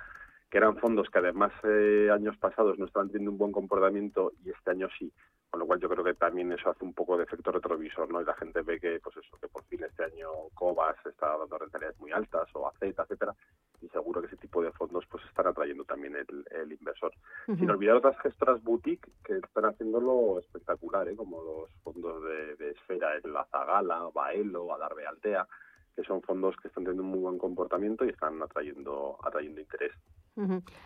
[0.50, 4.50] que eran fondos que además eh, años pasados no estaban teniendo un buen comportamiento y
[4.52, 5.12] este año sí,
[5.54, 8.20] con lo cual yo creo que también eso hace un poco de efecto retrovisor, ¿no?
[8.20, 11.60] Y la gente ve que, pues eso, que por fin este año Cobas está dando
[11.60, 13.36] rentabilidades muy altas, o AZ, etcétera,
[13.80, 17.14] y seguro que ese tipo de fondos pues están atrayendo también el, inversor.
[17.46, 21.16] Sin olvidar otras gestoras boutique que están haciéndolo espectacular, ¿eh?
[21.16, 25.48] como los fondos de, Esfera, el Azagala, Baelo, Adarbe Altea,
[25.96, 29.92] que son fondos que están teniendo un muy buen comportamiento y están atrayendo, atrayendo interés.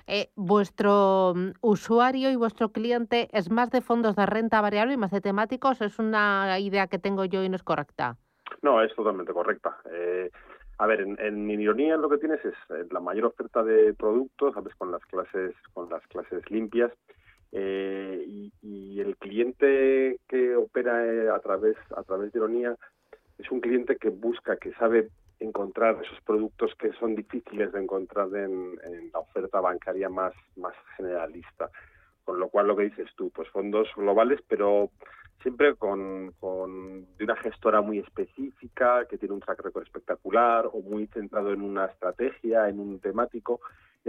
[0.07, 4.97] Eh, ¿Vuestro mm, usuario y vuestro cliente es más de fondos de renta variable y
[4.97, 5.81] más de temáticos?
[5.81, 8.17] ¿Es una idea que tengo yo y no es correcta?
[8.61, 9.77] No, es totalmente correcta.
[9.91, 10.29] Eh,
[10.79, 14.53] a ver, en, en ironía lo que tienes es eh, la mayor oferta de productos,
[14.53, 16.91] sabes, con las clases, con las clases limpias,
[17.49, 22.75] y, y, el cliente que opera a través a través de ironía
[23.37, 25.09] es un cliente que busca, que sabe
[25.39, 28.79] encontrar esos productos que son difíciles de encontrar en,
[29.13, 31.69] la oferta bancaria más, más generalista.
[32.23, 34.91] Con lo cual, lo que dices tú, pues fondos globales, pero
[35.41, 40.81] siempre con, con, de una gestora muy específica, que tiene un track record espectacular o
[40.81, 43.59] muy centrado en una estrategia, en un temático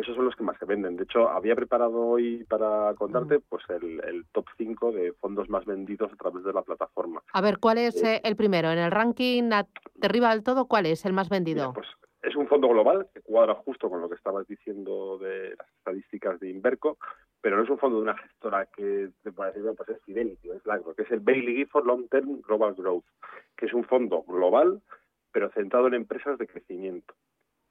[0.00, 0.96] esos son los que más se venden.
[0.96, 6.12] De hecho, había preparado hoy para contarte pues el, top 5 de fondos más vendidos
[6.12, 7.22] a través de la plataforma.
[7.32, 8.70] A ver, ¿cuál es eh, el primero?
[8.70, 9.66] En el ranking de
[10.06, 11.72] arriba del todo, ¿cuál es el más vendido?
[11.72, 11.88] pues
[12.22, 16.38] es un fondo global que cuadra justo con lo que estabas diciendo de las estadísticas
[16.40, 16.98] de Inverco,
[17.40, 20.50] pero no es un fondo de una gestora que te puede decir, pues es Fidelity,
[20.50, 23.04] es largo, que es el Bailey Gifford Long Term Global Growth,
[23.56, 24.82] que es un fondo global,
[25.32, 27.14] pero centrado en empresas de crecimiento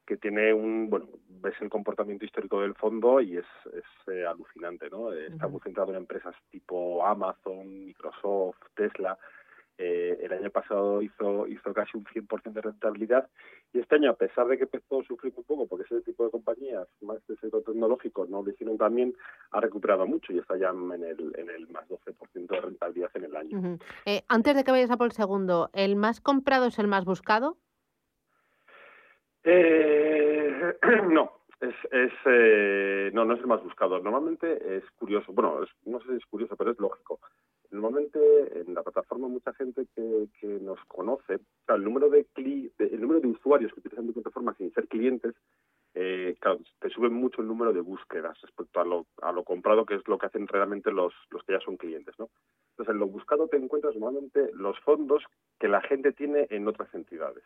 [0.08, 3.44] que tiene un, bueno, ves el comportamiento histórico del fondo y es,
[3.74, 5.12] es eh, alucinante, ¿no?
[5.12, 9.18] Está muy centrado en empresas tipo Amazon, Microsoft, Tesla.
[9.80, 13.28] Eh, el año pasado hizo hizo casi un 100% de rentabilidad
[13.72, 16.24] y este año, a pesar de que empezó a sufrir un poco, porque ese tipo
[16.24, 19.14] de compañías más de sector tecnológico no lo hicieron también,
[19.52, 23.24] ha recuperado mucho y está ya en el, en el más 12% de rentabilidad en
[23.24, 23.78] el año.
[24.04, 27.04] Eh, antes de que vayas a por el segundo, ¿el más comprado es el más
[27.04, 27.56] buscado?
[29.44, 30.74] Eh,
[31.08, 34.00] no, es, es eh, no, no es el más buscado.
[34.00, 37.20] Normalmente es curioso, bueno, no sé si es curioso, pero es lógico.
[37.70, 38.18] Normalmente
[38.60, 41.38] en la plataforma mucha gente que, que nos conoce,
[41.68, 45.34] el número de, el número de usuarios que utilizan tu plataforma sin ser clientes,
[45.94, 46.36] eh,
[46.78, 50.06] te sube mucho el número de búsquedas respecto a lo, a lo comprado, que es
[50.06, 52.30] lo que hacen realmente los, los que ya son clientes, ¿no?
[52.70, 55.24] Entonces, en lo buscado te encuentras normalmente los fondos
[55.58, 57.44] que la gente tiene en otras entidades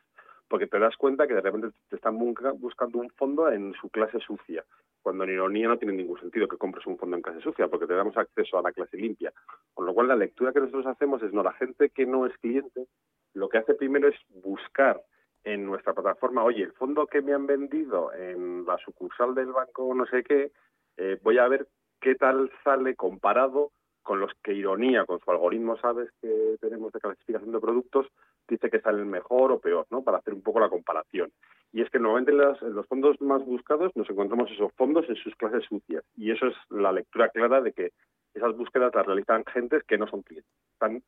[0.53, 4.19] porque te das cuenta que de repente te están buscando un fondo en su clase
[4.21, 4.63] sucia,
[5.03, 7.87] cuando en ironía no tiene ningún sentido que compres un fondo en clase sucia, porque
[7.87, 9.33] te damos acceso a la clase limpia.
[9.75, 12.37] Con lo cual la lectura que nosotros hacemos es, no, la gente que no es
[12.39, 12.87] cliente,
[13.35, 15.03] lo que hace primero es buscar
[15.45, 19.93] en nuestra plataforma, oye, el fondo que me han vendido en la sucursal del banco
[19.93, 20.53] no sé qué,
[20.97, 21.67] eh, voy a ver
[22.01, 23.73] qué tal sale comparado
[24.03, 28.07] con los que Ironía, con su algoritmo, sabes que tenemos de clasificación de productos,
[28.49, 30.03] dice que salen mejor o peor, ¿no?
[30.03, 31.33] Para hacer un poco la comparación.
[31.73, 35.35] Y es que normalmente en los, fondos más buscados nos encontramos esos fondos en sus
[35.37, 36.05] clases sucias.
[36.17, 37.93] Y eso es la lectura clara de que
[38.35, 40.53] esas búsquedas las realizan gentes que no son clientes.
[40.75, 41.03] Están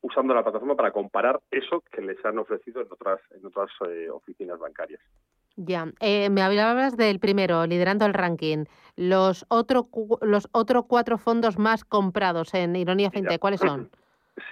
[0.00, 4.10] usando la plataforma para comparar eso que les han ofrecido en otras, en otras eh,
[4.10, 5.00] oficinas bancarias.
[5.56, 8.64] Ya, eh, me hablabas del primero, liderando el ranking.
[8.96, 9.86] Los otros
[10.22, 13.90] los otros cuatro fondos más comprados en Ironía FinTech, ¿cuáles son?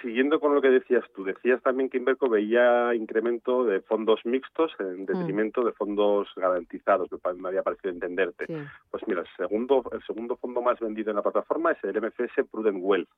[0.01, 4.71] Siguiendo con lo que decías tú, decías también que Inverco veía incremento de fondos mixtos
[4.79, 5.05] en mm.
[5.05, 8.45] detrimento de fondos garantizados, me, había parecido entenderte.
[8.91, 12.47] Pues mira, el segundo, el segundo fondo más vendido en la plataforma es el MFS
[12.51, 13.09] Prudent Wealth,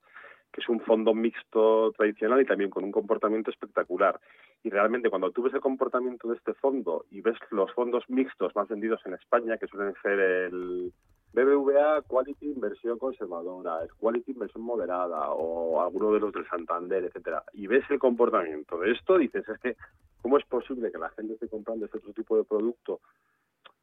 [0.53, 4.17] que es un fondo mixto tradicional y también con un comportamiento espectacular.
[4.63, 8.55] Y realmente cuando tú ves el comportamiento de este fondo y ves los fondos mixtos
[8.55, 10.93] más vendidos en España, que suelen ser el
[11.33, 17.65] BBVA Quality Inversión Conservadora, Quality Inversión Moderada o alguno de los del Santander, etcétera, y
[17.65, 19.75] ves el comportamiento de esto, dices, es que,
[20.21, 23.01] ¿cómo es posible que la gente esté comprando este otro tipo de producto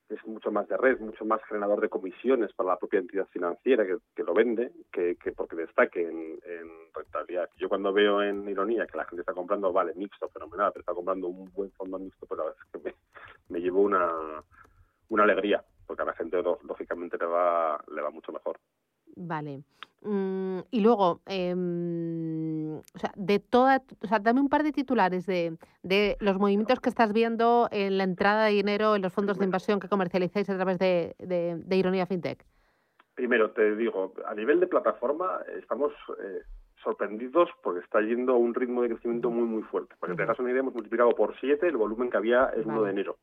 [0.09, 3.27] que es mucho más de red, mucho más generador de comisiones para la propia entidad
[3.29, 6.41] financiera que, lo vende, que, porque destaque en,
[6.93, 7.49] rentabilidad.
[7.57, 10.95] Yo cuando veo en ironía que la gente está comprando, vale, mixto, fenomenal, pero está
[10.95, 12.95] comprando un buen fondo mixto, pues la verdad es que me,
[13.51, 14.43] me llevo una,
[15.11, 18.61] una alegría porque a la gente lógicamente le va, le va mucho mejor.
[19.17, 19.65] Vale.
[20.03, 25.27] Mm, y luego, em, o sea, de toda, o sea, dame un par de titulares
[25.27, 29.37] de, de los movimientos que estás viendo en la entrada de dinero en los fondos
[29.37, 32.47] de inversión que comercializáis a través de, de, Ironía FinTech.
[33.17, 36.43] Primero, te digo, a nivel de plataforma estamos eh,
[36.85, 39.97] sorprendidos porque está yendo a un ritmo de crecimiento muy, muy fuerte.
[39.99, 42.65] Para que te hagas una idea, hemos multiplicado por siete el volumen que había el
[42.65, 43.17] 1 de enero.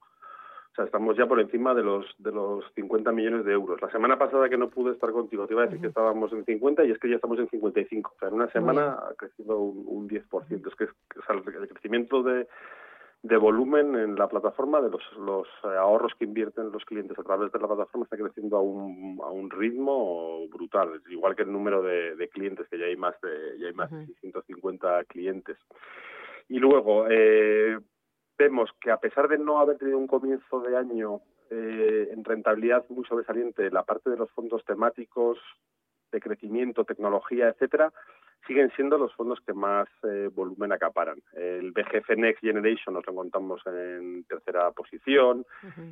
[0.78, 3.82] Sea, estamos ya por encima de los de los 50 millones de euros.
[3.82, 6.46] La semana pasada que no pude estar contigo, te iba a decir que estábamos en
[6.46, 8.14] 50 y es que ya estamos en 55.
[8.16, 10.68] O sea, en una semana ha crecido un, un 10%.
[10.68, 12.48] Es que, es, o sea, el crecimiento de,
[13.24, 17.24] de volumen en la plataforma, de los, los eh, ahorros que invierten los clientes a
[17.24, 21.52] través de la plataforma está creciendo a un, a un ritmo brutal, igual que el
[21.52, 25.58] número de, de clientes, que ya hay más de, ya hay más de 650 clientes.
[26.50, 27.78] Y luego, eh,
[28.38, 32.86] vemos que a pesar de no haber tenido un comienzo de año eh, en rentabilidad
[32.90, 35.38] muy sobresaliente, la parte de los fondos temáticos
[36.12, 37.92] de crecimiento, tecnología, etcétera,
[38.46, 41.18] siguen siendo los fondos que más eh, volumen acaparan.
[41.34, 45.46] El BGF Next Generation nos lo encontramos en tercera posición,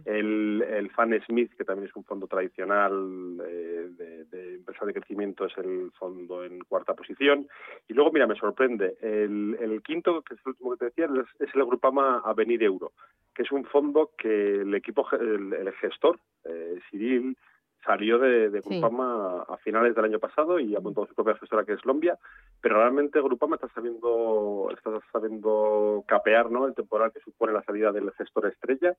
[0.06, 4.94] el, el Fan Smith, que también es un fondo tradicional eh, de, de empresa de
[4.94, 7.48] crecimiento, es el fondo en cuarta posición.
[7.88, 11.06] Y luego, mira, me sorprende, el, el quinto, que es el último que te decía,
[11.06, 12.92] es, es el Grupama Avenir Euro,
[13.34, 17.38] que es un fondo que el equipo, el, el gestor, eh, Cyril,
[17.86, 21.66] salió de, de Grupama a finales del año pasado y ha montado su propia gestora
[21.66, 22.18] que es Lombia,
[22.62, 26.68] pero realmente Grupama está sabiendo, está sabiendo capear ¿no?
[26.68, 28.96] el temporal que supone la salida del gestor estrella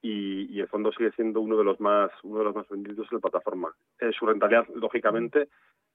[0.00, 3.08] y, y el fondo sigue siendo uno de los más uno de los más vendidos
[3.10, 3.74] en la plataforma.
[4.00, 5.48] Eh, su rentabilidad, lógicamente,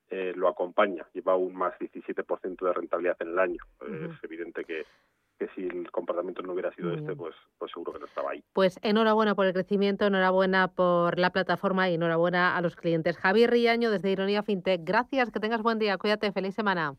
[0.09, 3.63] eh, lo acompaña, lleva un más 17% de rentabilidad en el año.
[3.81, 4.85] Eh, es evidente que,
[5.39, 7.17] que si el comportamiento no hubiera sido este, bien.
[7.17, 8.43] pues, pues seguro que no estaba ahí.
[8.53, 13.17] Pues enhorabuena por el crecimiento, enhorabuena por la plataforma y enhorabuena a los clientes.
[13.17, 14.81] Javier Riaño desde Ironía FinTech.
[14.83, 16.95] Gracias, que tengas buen día, cuídate, feliz semana.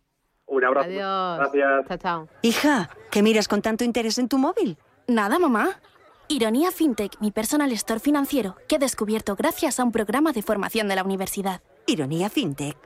[0.47, 0.89] Un abrazo.
[0.89, 1.39] Adiós.
[1.39, 1.89] Gracias.
[1.89, 2.29] Chao, chao.
[2.43, 4.77] Hija, ¿qué miras con tanto interés en tu móvil?
[5.07, 5.81] Nada, mamá.
[6.29, 10.89] Ironía FinTech, mi personal store financiero, que he descubierto gracias a un programa de formación
[10.89, 11.61] de la universidad.
[11.87, 12.77] Ironía FinTech.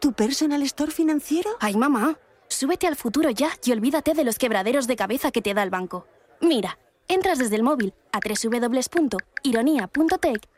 [0.00, 1.50] ¿Tu personal store financiero?
[1.60, 2.18] Ay, mamá,
[2.64, 5.68] súbete al futuro ya y olvídate de los quebraderos de cabeza que te da el
[5.68, 6.06] banco.
[6.40, 9.28] Mira, entras desde el móvil a www.ironía.tech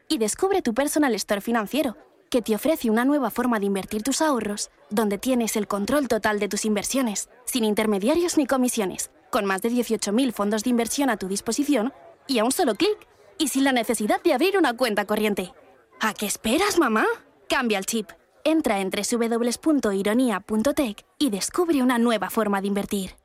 [0.07, 1.97] y descubre tu personal store financiero,
[2.31, 6.39] que te ofrece una nueva forma de invertir tus ahorros, donde tienes el control total
[6.39, 11.17] de tus inversiones, sin intermediarios ni comisiones, con más de 18.000 fondos de inversión a
[11.17, 11.93] tu disposición
[12.29, 12.97] y a un solo clic,
[13.37, 15.53] y sin la necesidad de abrir una cuenta corriente.
[15.99, 17.05] ¿A qué esperas, mamá?
[17.49, 18.13] Cambia el chip.
[18.47, 23.17] Entra en www.ironia.tech y descubre una nueva forma de invertir.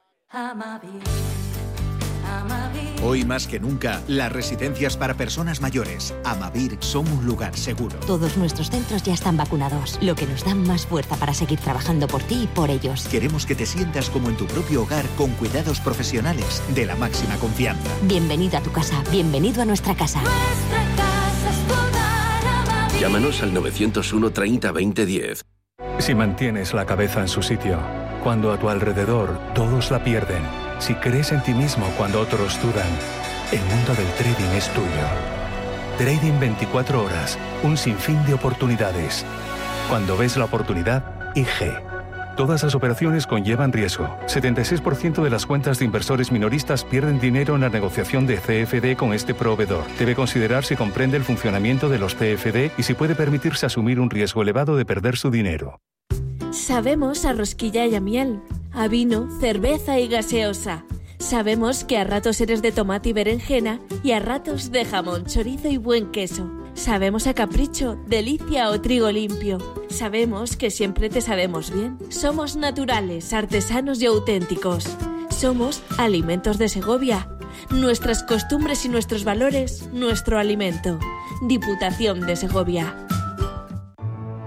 [3.04, 8.00] Hoy más que nunca, las residencias para personas mayores, Amavir, son un lugar seguro.
[8.08, 12.08] Todos nuestros centros ya están vacunados, lo que nos da más fuerza para seguir trabajando
[12.08, 13.08] por ti y por ellos.
[13.08, 17.36] Queremos que te sientas como en tu propio hogar con cuidados profesionales de la máxima
[17.36, 17.92] confianza.
[18.02, 20.20] Bienvenido a tu casa, bienvenido a nuestra casa.
[23.02, 25.46] Llámanos al 901 30 20 10.
[25.98, 27.80] Si mantienes la cabeza en su sitio,
[28.24, 30.44] cuando a tu alrededor todos la pierden,
[30.78, 32.88] si crees en ti mismo cuando otros dudan,
[33.52, 34.86] el mundo del trading es tuyo.
[35.98, 39.26] Trading 24 horas, un sinfín de oportunidades.
[39.90, 41.91] Cuando ves la oportunidad, IG.
[42.42, 44.18] Todas las operaciones conllevan riesgo.
[44.26, 49.14] 76% de las cuentas de inversores minoristas pierden dinero en la negociación de CFD con
[49.14, 49.84] este proveedor.
[50.00, 54.10] Debe considerar si comprende el funcionamiento de los CFD y si puede permitirse asumir un
[54.10, 55.82] riesgo elevado de perder su dinero.
[56.50, 60.84] Sabemos a rosquilla y a miel, a vino, cerveza y gaseosa.
[61.20, 65.68] Sabemos que a ratos eres de tomate y berenjena y a ratos de jamón, chorizo
[65.68, 66.61] y buen queso.
[66.74, 69.58] Sabemos a capricho, delicia o trigo limpio.
[69.90, 71.98] Sabemos que siempre te sabemos bien.
[72.10, 74.88] Somos naturales, artesanos y auténticos.
[75.30, 77.28] Somos Alimentos de Segovia.
[77.70, 81.00] Nuestras costumbres y nuestros valores, nuestro alimento.
[81.44, 82.96] Diputación de Segovia.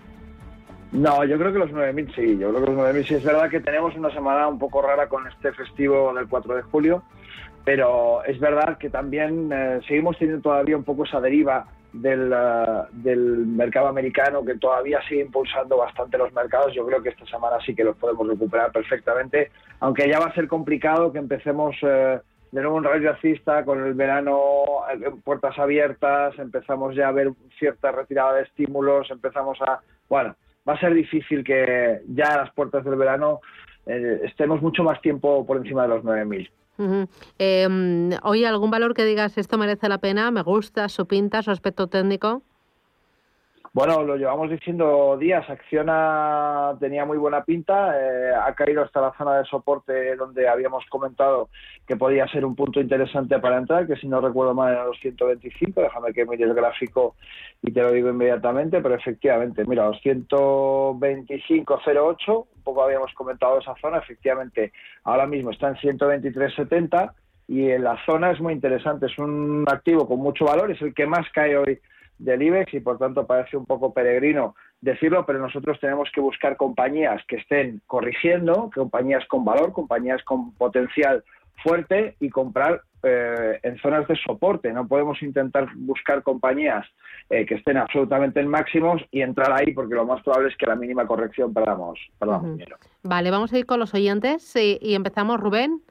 [0.92, 2.38] No, yo creo que los 9.000 sí.
[2.38, 3.16] Yo creo que los 9.000 sí.
[3.16, 6.62] Es verdad que tenemos una semana un poco rara con este festivo del 4 de
[6.62, 7.02] julio,
[7.66, 12.86] pero es verdad que también eh, seguimos teniendo todavía un poco esa deriva del, uh,
[12.92, 16.74] del mercado americano que todavía sigue impulsando bastante los mercados.
[16.76, 20.34] Yo creo que esta semana sí que los podemos recuperar perfectamente, aunque ya va a
[20.36, 22.20] ser complicado que empecemos uh,
[22.52, 24.40] de nuevo un rally alcista con el verano
[25.24, 29.80] puertas abiertas, empezamos ya a ver cierta retirada de estímulos, empezamos a...
[30.08, 30.36] Bueno,
[30.68, 33.42] va a ser difícil que ya a las puertas del verano
[33.86, 36.50] estemos mucho más tiempo por encima de los 9.000.
[36.78, 37.06] Uh
[37.40, 37.68] eh,
[38.24, 40.32] ¿Oye, algún valor que digas esto merece la pena?
[40.32, 42.44] ¿Me gusta su pinta, su aspecto técnico?
[43.76, 45.50] Bueno, lo llevamos diciendo días.
[45.50, 47.94] Acciona tenía muy buena pinta.
[48.00, 51.50] Eh, ha caído hasta la zona de soporte donde habíamos comentado
[51.86, 54.98] que podía ser un punto interesante para entrar, que si no recuerdo mal eran los
[55.02, 55.82] 125.
[55.82, 57.16] Déjame que mire el gráfico
[57.62, 58.82] y te lo digo inmediatamente.
[58.82, 63.98] Pero efectivamente, mira, los 125.08, un poco habíamos comentado esa zona.
[63.98, 64.72] Efectivamente,
[65.04, 67.12] ahora mismo está en 123.70
[67.50, 69.08] y en la zona es muy interesante.
[69.08, 71.82] Es un activo con mucho valor, es el que más cae hoy
[72.18, 76.58] del IBEX y por tanto parece un poco peregrino decirlo, pero nosotros tenemos que buscar
[76.58, 81.24] compañías que estén corrigiendo, compañías con valor, compañías con potencial
[81.64, 84.72] fuerte y comprar eh, en zonas de soporte.
[84.72, 86.86] No podemos intentar buscar compañías
[87.30, 90.66] eh, que estén absolutamente en máximos y entrar ahí porque lo más probable es que
[90.66, 92.58] la mínima corrección perdamos, perdamos uh -huh.
[92.58, 92.78] dinero.
[93.04, 95.82] Vale, vamos a ir con los oyentes y, y empezamos, Rubén.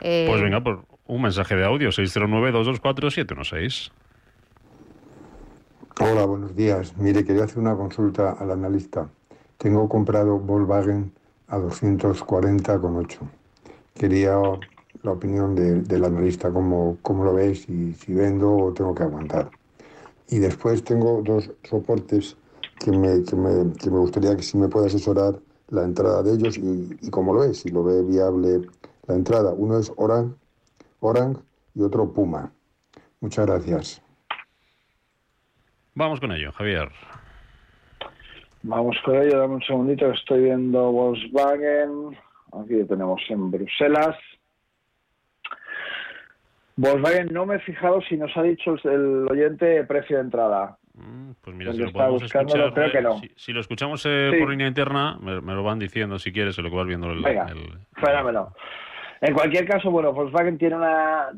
[0.00, 0.26] Eh...
[0.28, 3.90] Pues venga, por un mensaje de audio, 609-224-716.
[6.00, 6.96] Hola, buenos días.
[6.96, 9.10] Mire, quería hacer una consulta al analista.
[9.56, 11.12] Tengo comprado Volkswagen
[11.48, 13.18] a 240,8.
[13.94, 14.36] Quería
[15.02, 19.02] la opinión de, del analista, cómo, cómo lo ves, si, si vendo o tengo que
[19.02, 19.50] aguantar.
[20.28, 22.36] Y después tengo dos soportes
[22.78, 25.40] que me, que me, que me gustaría que si me puede asesorar
[25.70, 28.60] la entrada de ellos y, y cómo lo es, si lo ve viable
[29.08, 29.52] la entrada.
[29.52, 30.36] Uno es Orang,
[31.00, 31.42] Orang
[31.74, 32.52] y otro Puma.
[33.20, 34.07] Muchas gracias.
[35.98, 36.88] Vamos con ello, Javier.
[38.62, 42.16] Vamos con ello, dame un segundito, estoy viendo Volkswagen.
[42.52, 44.16] Aquí lo tenemos en Bruselas.
[46.76, 50.78] Volkswagen, no me he fijado si nos ha dicho el oyente precio de entrada.
[50.94, 53.18] Mm, pues mira, si lo podemos escuchar, creo que no.
[53.18, 54.38] si, si, lo escuchamos eh, sí.
[54.38, 57.10] por línea interna, me, me, lo van diciendo si quieres, en lo que vas viendo
[57.10, 57.24] el...
[57.24, 58.54] Venga, el, fenómeno.
[59.20, 61.30] En cualquier caso, bueno, Volkswagen tiene una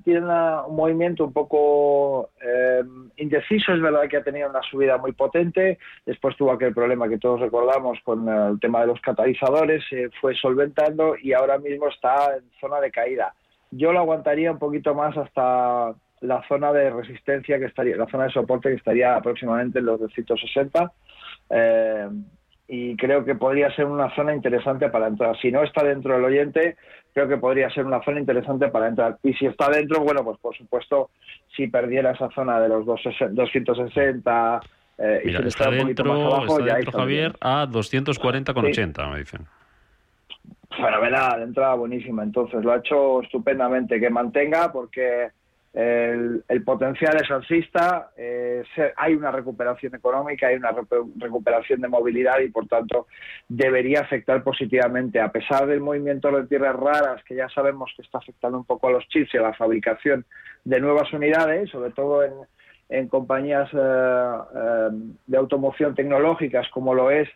[0.66, 2.82] un movimiento un poco eh,
[3.16, 3.72] indeciso.
[3.72, 5.78] Es verdad que ha tenido una subida muy potente.
[6.04, 9.82] Después tuvo aquel problema que todos recordamos con el tema de los catalizadores.
[9.88, 13.34] Se fue solventando y ahora mismo está en zona de caída.
[13.70, 18.24] Yo lo aguantaría un poquito más hasta la zona de resistencia que estaría, la zona
[18.24, 20.92] de soporte que estaría aproximadamente en los 260.
[21.48, 22.08] Eh,
[22.72, 25.36] y creo que podría ser una zona interesante para entrar.
[25.40, 26.76] Si no está dentro del oyente,
[27.12, 29.18] creo que podría ser una zona interesante para entrar.
[29.22, 31.10] Y si está dentro, bueno, pues por supuesto,
[31.56, 34.60] si perdiera esa zona de los 260,
[34.98, 39.04] eh, Mira, y si está, está dentro, más abajo, está ya dentro Javier, a 240,80,
[39.04, 39.10] sí.
[39.10, 39.46] me dicen.
[40.76, 42.22] Fenomenal, entrada buenísima.
[42.22, 43.98] Entonces lo ha hecho estupendamente.
[43.98, 45.30] Que mantenga porque
[45.72, 48.64] el, potencial es alcista, eh,
[48.96, 50.72] hay una recuperación económica, hay una
[51.16, 53.06] recuperación de movilidad y por tanto
[53.48, 58.18] debería afectar positivamente, a pesar del movimiento de tierras raras que ya sabemos que está
[58.18, 60.24] afectando un poco a los chips y a la fabricación
[60.64, 62.32] de nuevas unidades, sobre todo en,
[62.90, 64.88] en compañías eh, eh,
[65.26, 67.28] de automoción tecnológicas como lo es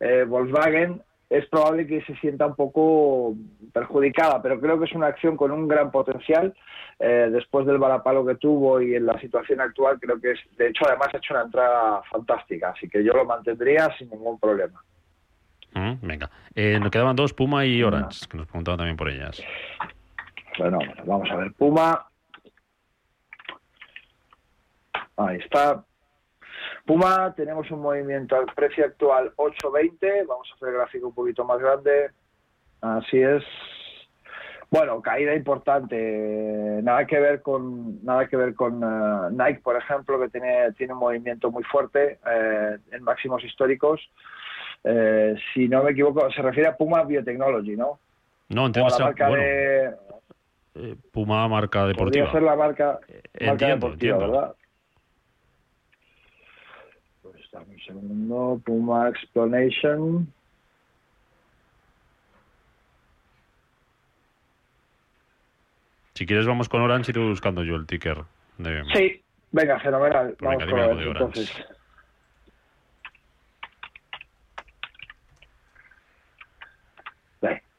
[0.00, 1.02] eh, Volkswagen,
[1.32, 3.34] es probable que se sienta un poco
[3.72, 6.54] perjudicada, pero creo que es una acción con un gran potencial.
[6.98, 10.68] Eh, después del balapalo que tuvo y en la situación actual, creo que es, de
[10.68, 14.82] hecho, además ha hecho una entrada fantástica, así que yo lo mantendría sin ningún problema.
[15.74, 19.42] Mm, venga, eh, nos quedaban dos, Puma y Orange, que nos preguntaban también por ellas.
[20.58, 22.06] Bueno, vamos a ver, Puma.
[25.16, 25.82] Ahí está.
[26.84, 31.44] Puma, tenemos un movimiento al precio actual 8.20, vamos a hacer el gráfico un poquito
[31.44, 32.10] más grande,
[32.80, 33.44] así es.
[34.68, 40.18] Bueno, caída importante, nada que ver con nada que ver con uh, Nike, por ejemplo,
[40.18, 44.00] que tiene tiene un movimiento muy fuerte eh, en máximos históricos.
[44.82, 48.00] Eh, si no me equivoco, se refiere a Puma Biotechnology, ¿no?
[48.48, 48.96] No, entiendo.
[48.98, 49.84] la marca bueno, de
[50.74, 52.24] eh, Puma marca deportiva.
[52.24, 54.32] Podría ser la marca, marca entiendo, deportiva, entiendo.
[54.32, 54.54] ¿verdad?
[57.52, 58.60] Dame un segundo.
[58.64, 60.26] Puma Explanation.
[66.14, 68.18] Si quieres vamos con Orange y te voy buscando yo el ticker.
[68.58, 68.84] De...
[68.94, 70.36] Sí, venga, fenomenal.
[70.40, 71.66] Venga, vamos dime con Orange, entonces.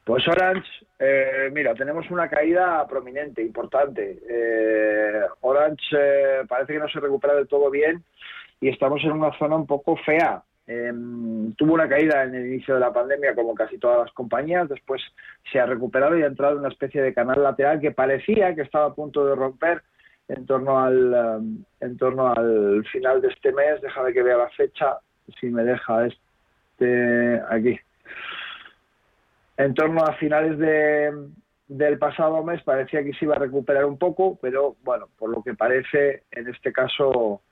[0.04, 0.68] Pues Orange,
[0.98, 4.20] eh, mira, tenemos una caída prominente, importante.
[4.28, 8.04] Eh, Orange eh, parece que no se recupera del todo bien
[8.60, 10.42] y estamos en una zona un poco fea.
[10.66, 14.68] Em, tuvo una caída en el inicio de la pandemia como casi todas las compañías,
[14.68, 15.02] después
[15.52, 18.62] se ha recuperado y ha entrado en una especie de canal lateral que parecía que
[18.62, 19.82] estaba a punto de romper
[20.28, 24.48] en torno al em, en torno al final de este mes, déjame que vea la
[24.50, 24.96] fecha,
[25.38, 27.78] si me deja este aquí.
[29.56, 31.12] En torno a finales de,
[31.68, 35.42] del pasado mes parecía que se iba a recuperar un poco, pero bueno, por lo
[35.42, 37.42] que parece en este caso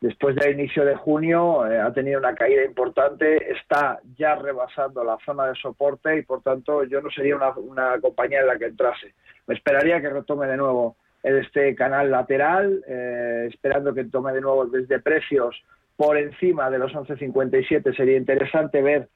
[0.00, 5.18] después del inicio de junio eh, ha tenido una caída importante, está ya rebasando la
[5.24, 9.14] zona de soporte y por tanto yo no sería una, compañía en la que entrase.
[9.46, 14.66] Me esperaría que retome de nuevo este canal lateral, eh, esperando que tome de nuevo
[14.66, 15.56] desde precios
[15.96, 17.96] por encima de los 11.57.
[17.96, 19.08] Sería interesante ver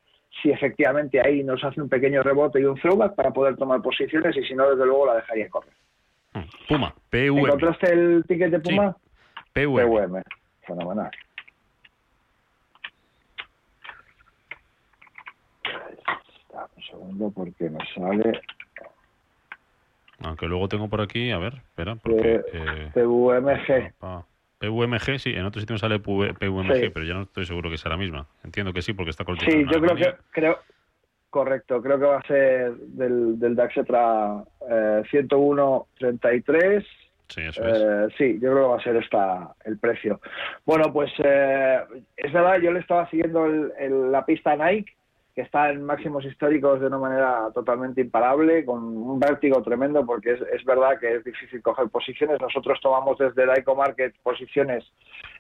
[0.43, 4.37] si efectivamente ahí nos hace un pequeño rebote y un throwback para poder tomar posiciones
[4.37, 5.75] y si no, desde luego la dejaría correr.
[6.69, 7.39] Puma, PUM.
[7.39, 8.97] ¿Encontraste el ticket de Puma?
[9.55, 9.67] Sí.
[9.67, 10.23] PUM
[10.67, 11.11] fenomenal.
[16.77, 18.41] Un segundo porque me sale.
[20.21, 21.97] Aunque luego tengo por aquí, a ver, espera.
[21.97, 23.95] Porque, eh, PVMG.
[24.59, 27.91] PVMG, sí, en otro sitio me sale PVMG, pero ya no estoy seguro que sea
[27.91, 28.29] la misma.
[28.45, 29.51] Entiendo que sí, porque está cortado.
[29.51, 30.15] Sí, yo creo que.
[30.31, 30.59] creo
[31.33, 36.85] Correcto, creo que va a ser del, del DAXetra eh, 101.33
[37.33, 37.79] Sí, eso es.
[37.81, 40.21] Eh, sí, yo creo que va a ser esta el precio.
[40.67, 41.81] Bueno, pues eh,
[42.17, 44.93] es verdad, yo le estaba siguiendo la pista Nike,
[45.35, 50.33] que está en máximos históricos de una manera totalmente imparable, con un vértigo tremendo, porque
[50.33, 52.39] es, verdad que es difícil coger posiciones.
[52.39, 54.85] Nosotros tomamos desde el ICO Market posiciones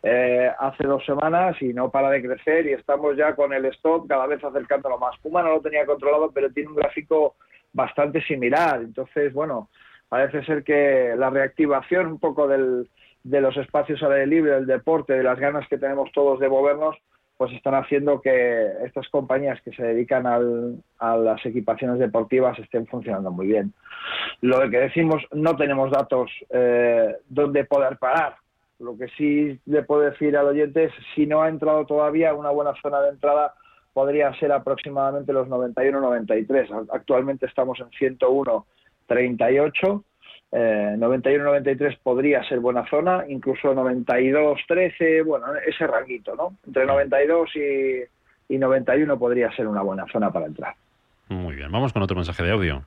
[0.03, 4.09] eh, hace dos semanas y no para de crecer y estamos ya con el stop
[4.09, 5.19] cada vez acercándolo más.
[5.19, 7.37] Puma no lo tenía controlado, pero tiene un gráfico
[7.75, 8.81] bastante similar.
[8.81, 9.69] Entonces, bueno,
[10.13, 12.87] parece ser que la reactivación un poco del,
[13.25, 16.51] de los espacios al aire libre, del deporte, de las ganas que tenemos todos de
[16.51, 16.99] movernos,
[17.39, 23.31] pues están haciendo que estas compañías que se dedican a las equipaciones deportivas estén funcionando
[23.31, 23.73] muy bien.
[24.43, 28.37] Lo que decimos, no tenemos datos eh, donde poder parar.
[28.81, 32.51] Lo que sí le puedo decir al oyente es, si no ha entrado todavía, una
[32.51, 33.55] buena zona de entrada
[33.95, 36.89] podría ser aproximadamente los 91-93.
[36.93, 38.67] Actualmente estamos en 101
[39.07, 40.05] 38.
[40.55, 46.57] Eh, 91-93 podría ser buena zona, incluso 92-13, bueno, ese ranguito, ¿no?
[46.67, 50.75] Entre 92 y, y 91 podría ser una buena zona para entrar.
[51.29, 52.85] Muy bien, vamos con otro mensaje de audio.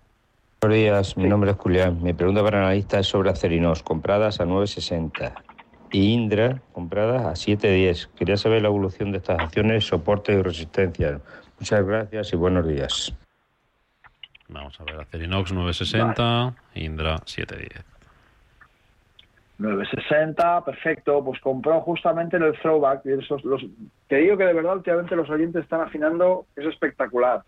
[0.62, 2.02] Buenos días, mi nombre es Julián.
[2.02, 5.34] Mi pregunta para analista es sobre Acerinos, compradas a 9.60
[5.92, 8.10] y Indra, compradas a 7.10.
[8.16, 11.20] Quería saber la evolución de estas acciones, soporte y resistencia.
[11.60, 13.16] Muchas gracias y buenos días.
[14.48, 17.96] Vamos a ver, Acerinox 960, Indra 710.
[19.58, 23.06] 960, perfecto, pues compró justamente en el throwback.
[23.06, 23.66] Esos, los,
[24.08, 27.42] te digo que de verdad últimamente los oyentes están afinando, es espectacular.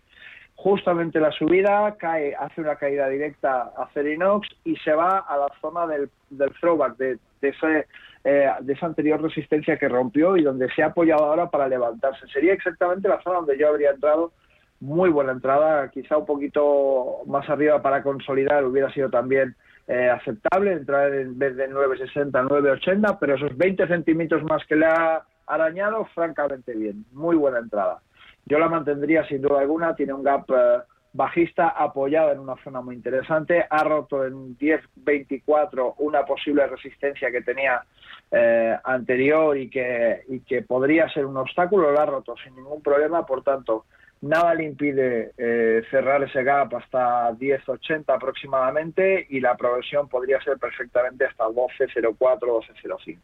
[0.54, 5.48] Justamente la subida cae, hace una caída directa a Cerinox y se va a la
[5.60, 7.86] zona del, del throwback, de, de, ese,
[8.24, 12.26] eh, de esa anterior resistencia que rompió y donde se ha apoyado ahora para levantarse.
[12.28, 14.32] Sería exactamente la zona donde yo habría entrado
[14.80, 19.56] muy buena entrada, quizá un poquito más arriba para consolidar hubiera sido también
[19.88, 24.86] eh, aceptable, entrar en vez de 9,60, 9,80, pero esos 20 centímetros más que le
[24.86, 28.00] ha arañado, francamente bien, muy buena entrada.
[28.44, 32.80] Yo la mantendría sin duda alguna, tiene un gap eh, bajista apoyado en una zona
[32.80, 37.82] muy interesante, ha roto en 10.24 una posible resistencia que tenía
[38.30, 42.82] eh, anterior y que, y que podría ser un obstáculo, la ha roto sin ningún
[42.82, 43.86] problema, por tanto,
[44.20, 50.58] nada le impide eh, cerrar ese gap hasta 10.80 aproximadamente y la progresión podría ser
[50.58, 53.18] perfectamente hasta 12.04, 12.05.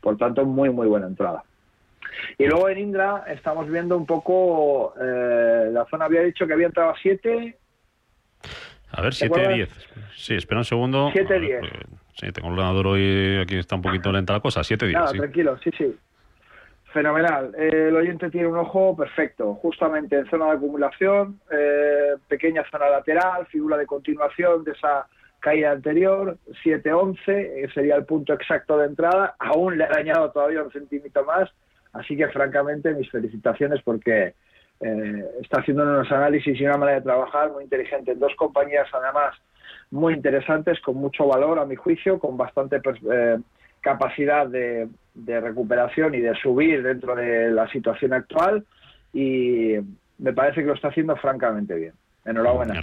[0.00, 1.44] Por tanto, muy, muy buena entrada.
[2.38, 6.66] Y luego en Indra estamos viendo un poco, eh, la zona había dicho que había
[6.66, 7.56] entrado a 7.
[8.92, 9.68] A ver, 7.10.
[10.16, 11.10] Sí, espera un segundo.
[11.10, 11.60] 7.10.
[12.14, 14.92] Sí, tengo el ordenador hoy, aquí está un poquito lenta la cosa, 7.10.
[14.92, 15.96] Nada, tranquilo, sí, sí.
[16.92, 17.54] Fenomenal.
[17.56, 23.46] el oyente tiene un ojo perfecto, justamente en zona de acumulación, eh, pequeña zona lateral,
[23.46, 25.06] figura de continuación de esa
[25.38, 29.36] caída anterior, 7-11, eh, sería el punto exacto de entrada.
[29.38, 31.48] Aún le ha dañado todavía un centímetro más,
[31.92, 34.34] así que francamente mis felicitaciones porque
[34.80, 38.16] eh, está haciendo unos análisis y una manera de trabajar muy inteligente.
[38.16, 39.36] Dos compañías además
[39.90, 42.80] muy interesantes, con mucho valor a mi juicio, con bastante
[43.80, 48.64] capacidad de, recuperación y de subir dentro de la situación actual
[49.12, 49.74] y
[50.18, 51.92] me parece que lo está haciendo francamente bien.
[52.24, 52.80] Enhorabuena.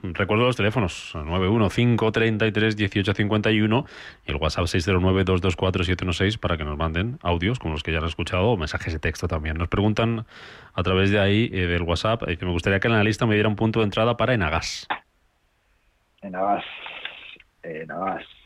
[0.00, 3.84] Recuerdo los teléfonos 915331851
[4.26, 8.50] y el WhatsApp 609224716 para que nos manden audios como los que ya han escuchado
[8.50, 9.58] o mensajes de texto también.
[9.58, 10.24] Nos preguntan
[10.72, 13.48] a través de ahí eh, del WhatsApp que me gustaría que el analista me diera
[13.48, 14.86] un punto de entrada para Enagas.
[16.22, 16.64] Enagas.
[17.64, 18.37] Enagas.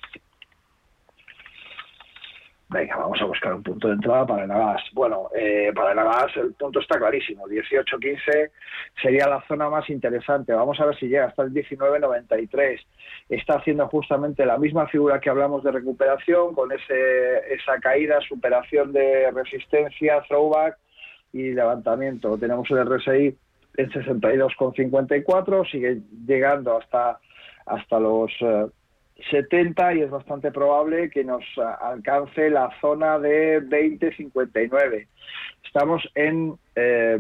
[2.72, 4.82] Venga, vamos a buscar un punto de entrada para el Nagas.
[4.94, 7.46] Bueno, eh, para el Nagas el punto está clarísimo.
[7.46, 8.50] 18-15
[9.02, 10.54] sería la zona más interesante.
[10.54, 12.80] Vamos a ver si llega hasta el 19-93.
[13.28, 18.92] Está haciendo justamente la misma figura que hablamos de recuperación, con ese, esa caída, superación
[18.92, 20.78] de resistencia, throwback
[21.34, 22.38] y levantamiento.
[22.38, 23.36] Tenemos el RSI
[23.76, 27.20] en 62,54, sigue llegando hasta,
[27.66, 28.30] hasta los...
[28.40, 28.66] Eh,
[29.30, 31.44] 70 y es bastante probable que nos
[31.80, 35.06] alcance la zona de 20-59.
[35.64, 37.18] Estamos en eh,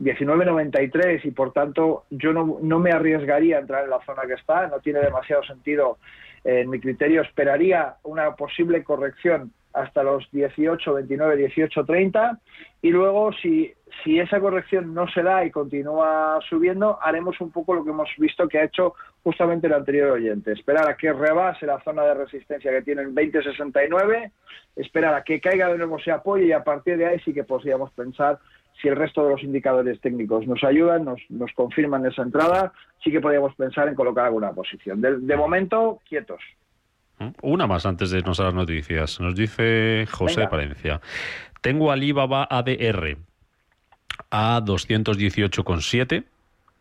[0.00, 4.34] 19.93 y por tanto yo no, no, me arriesgaría a entrar en la zona que
[4.34, 5.98] está, no tiene demasiado sentido.
[6.44, 12.38] En mi criterio esperaría una posible corrección hasta los 18, 29, 18, 30
[12.80, 13.72] y luego si,
[14.02, 18.08] si esa corrección no se da y continúa subiendo, haremos un poco lo que hemos
[18.18, 22.14] visto que ha hecho justamente el anterior oyente, esperar a que rebase la zona de
[22.14, 24.30] resistencia que tiene en 2069,
[24.76, 27.44] esperar a que caiga de nuevo, se apoye y a partir de ahí sí que
[27.44, 28.38] podríamos pensar
[28.80, 32.72] si el resto de los indicadores técnicos nos ayudan, nos, nos confirman esa entrada,
[33.02, 35.00] sí que podríamos pensar en colocar alguna posición.
[35.00, 36.40] De, momento, quietos.
[37.18, 37.28] ¿Mm?
[37.42, 39.20] Una más antes de irnos a las noticias.
[39.20, 41.00] Nos dice José Palencia.
[41.60, 43.16] Tengo Alibaba ADR
[44.30, 46.24] a 218,7.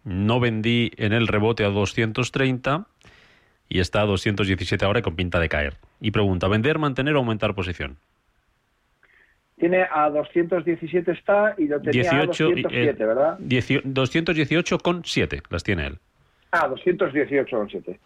[0.03, 2.85] No vendí en el rebote a 230
[3.69, 5.77] y está a 217 ahora y con pinta de caer.
[6.01, 7.97] Y pregunta, ¿vender, mantener o aumentar posición?
[9.57, 13.39] Tiene a 217 está y lo tenía a 207, ¿verdad?
[13.39, 15.97] 218,7 las tiene él.
[16.51, 17.97] Ah, 218,7.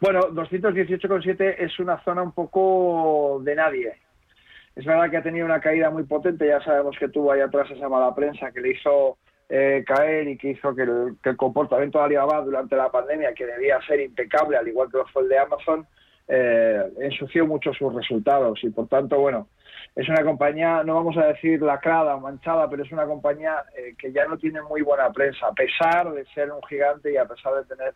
[0.00, 3.92] Bueno, 218,7 es una zona un poco de nadie.
[4.74, 7.70] Es verdad que ha tenido una caída muy potente, ya sabemos que tuvo ahí atrás
[7.70, 12.04] esa mala prensa que le hizo eh, caer y que hizo que el, comportamiento de
[12.04, 15.38] Alibaba durante la pandemia, que debía ser impecable, al igual que lo fue el de
[15.38, 15.86] Amazon,
[16.28, 19.48] eh, ensució mucho sus resultados y por tanto, bueno,
[19.96, 23.94] es una compañía, no vamos a decir lacrada o manchada, pero es una compañía eh,
[23.98, 27.26] que ya no tiene muy buena prensa, a pesar de ser un gigante y a
[27.26, 27.92] pesar de tener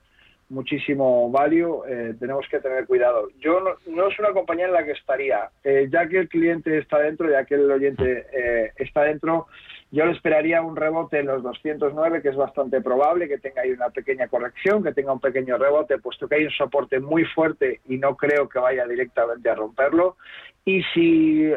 [0.48, 3.28] muchísimo value, eh, tenemos que tener cuidado.
[3.40, 6.98] Yo no, es una compañía en la que estaría, eh, ya que el cliente está
[6.98, 9.46] dentro, ya que el oyente eh, está dentro,
[9.90, 13.70] yo le esperaría un rebote en los 209, que es bastante probable que tenga ahí
[13.70, 17.80] una pequeña corrección, que tenga un pequeño rebote, puesto que hay un soporte muy fuerte
[17.88, 20.16] y no creo que vaya directamente a romperlo.
[20.64, 21.52] Y si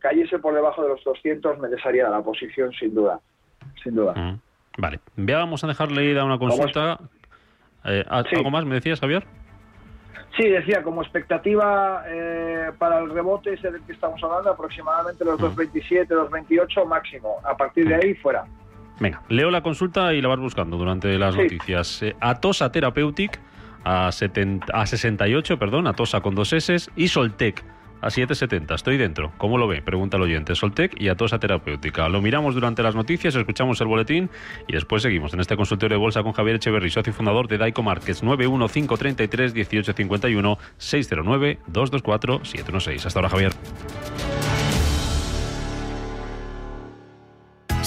[0.00, 3.20] cayese por debajo de los 200, me desharía la posición, sin duda.
[3.82, 4.14] Sin duda.
[4.14, 4.40] Mm,
[4.78, 5.00] vale.
[5.16, 6.98] Ya vamos a dejar leída una consulta.
[7.84, 9.24] Eh, ¿Algo más me decías, Javier?
[10.36, 15.38] Sí, decía, como expectativa eh, para el rebote ese del que estamos hablando, aproximadamente los
[15.38, 16.34] 2.27, mm.
[16.34, 17.36] 2.28 máximo.
[17.44, 18.44] A partir de ahí, fuera.
[18.98, 22.02] Venga, leo la consulta y la vas buscando durante las noticias.
[22.02, 23.38] Eh, Atosa Therapeutic
[23.84, 27.62] a, 70, a 68, perdón, Atosa con dos S y Soltec
[28.04, 28.74] a 7,70.
[28.74, 29.32] Estoy dentro.
[29.38, 29.80] ¿Cómo lo ve?
[29.80, 30.54] Pregunta el oyente.
[30.54, 32.08] Soltec y Atosa Terapéutica.
[32.08, 34.30] Lo miramos durante las noticias, escuchamos el boletín
[34.68, 37.82] y después seguimos en este consultorio de bolsa con Javier Echeverry, socio fundador de Daico
[37.82, 38.22] Márquez.
[38.22, 43.06] 91533 1851 609 224 716.
[43.06, 44.73] Hasta ahora, Javier.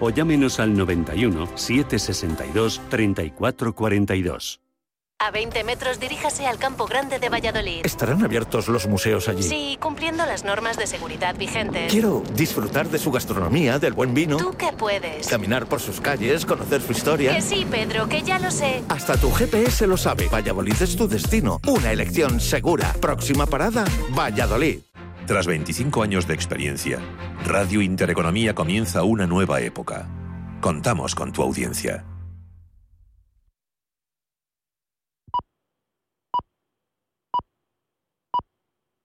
[0.00, 4.60] o llámenos al 91 762 3442.
[5.18, 7.80] A 20 metros diríjase al Campo Grande de Valladolid.
[7.84, 9.42] ¿Estarán abiertos los museos allí?
[9.42, 11.90] Sí, cumpliendo las normas de seguridad vigentes.
[11.90, 14.36] Quiero disfrutar de su gastronomía, del buen vino.
[14.36, 15.26] ¿Tú qué puedes?
[15.26, 17.34] Caminar por sus calles, conocer su historia.
[17.34, 18.82] Que sí, Pedro, que ya lo sé.
[18.90, 20.28] Hasta tu GPS lo sabe.
[20.28, 21.60] Valladolid es tu destino.
[21.66, 22.92] Una elección segura.
[23.00, 24.80] Próxima parada, Valladolid.
[25.26, 27.00] Tras 25 años de experiencia,
[27.44, 30.06] Radio Intereconomía comienza una nueva época.
[30.60, 32.04] Contamos con tu audiencia.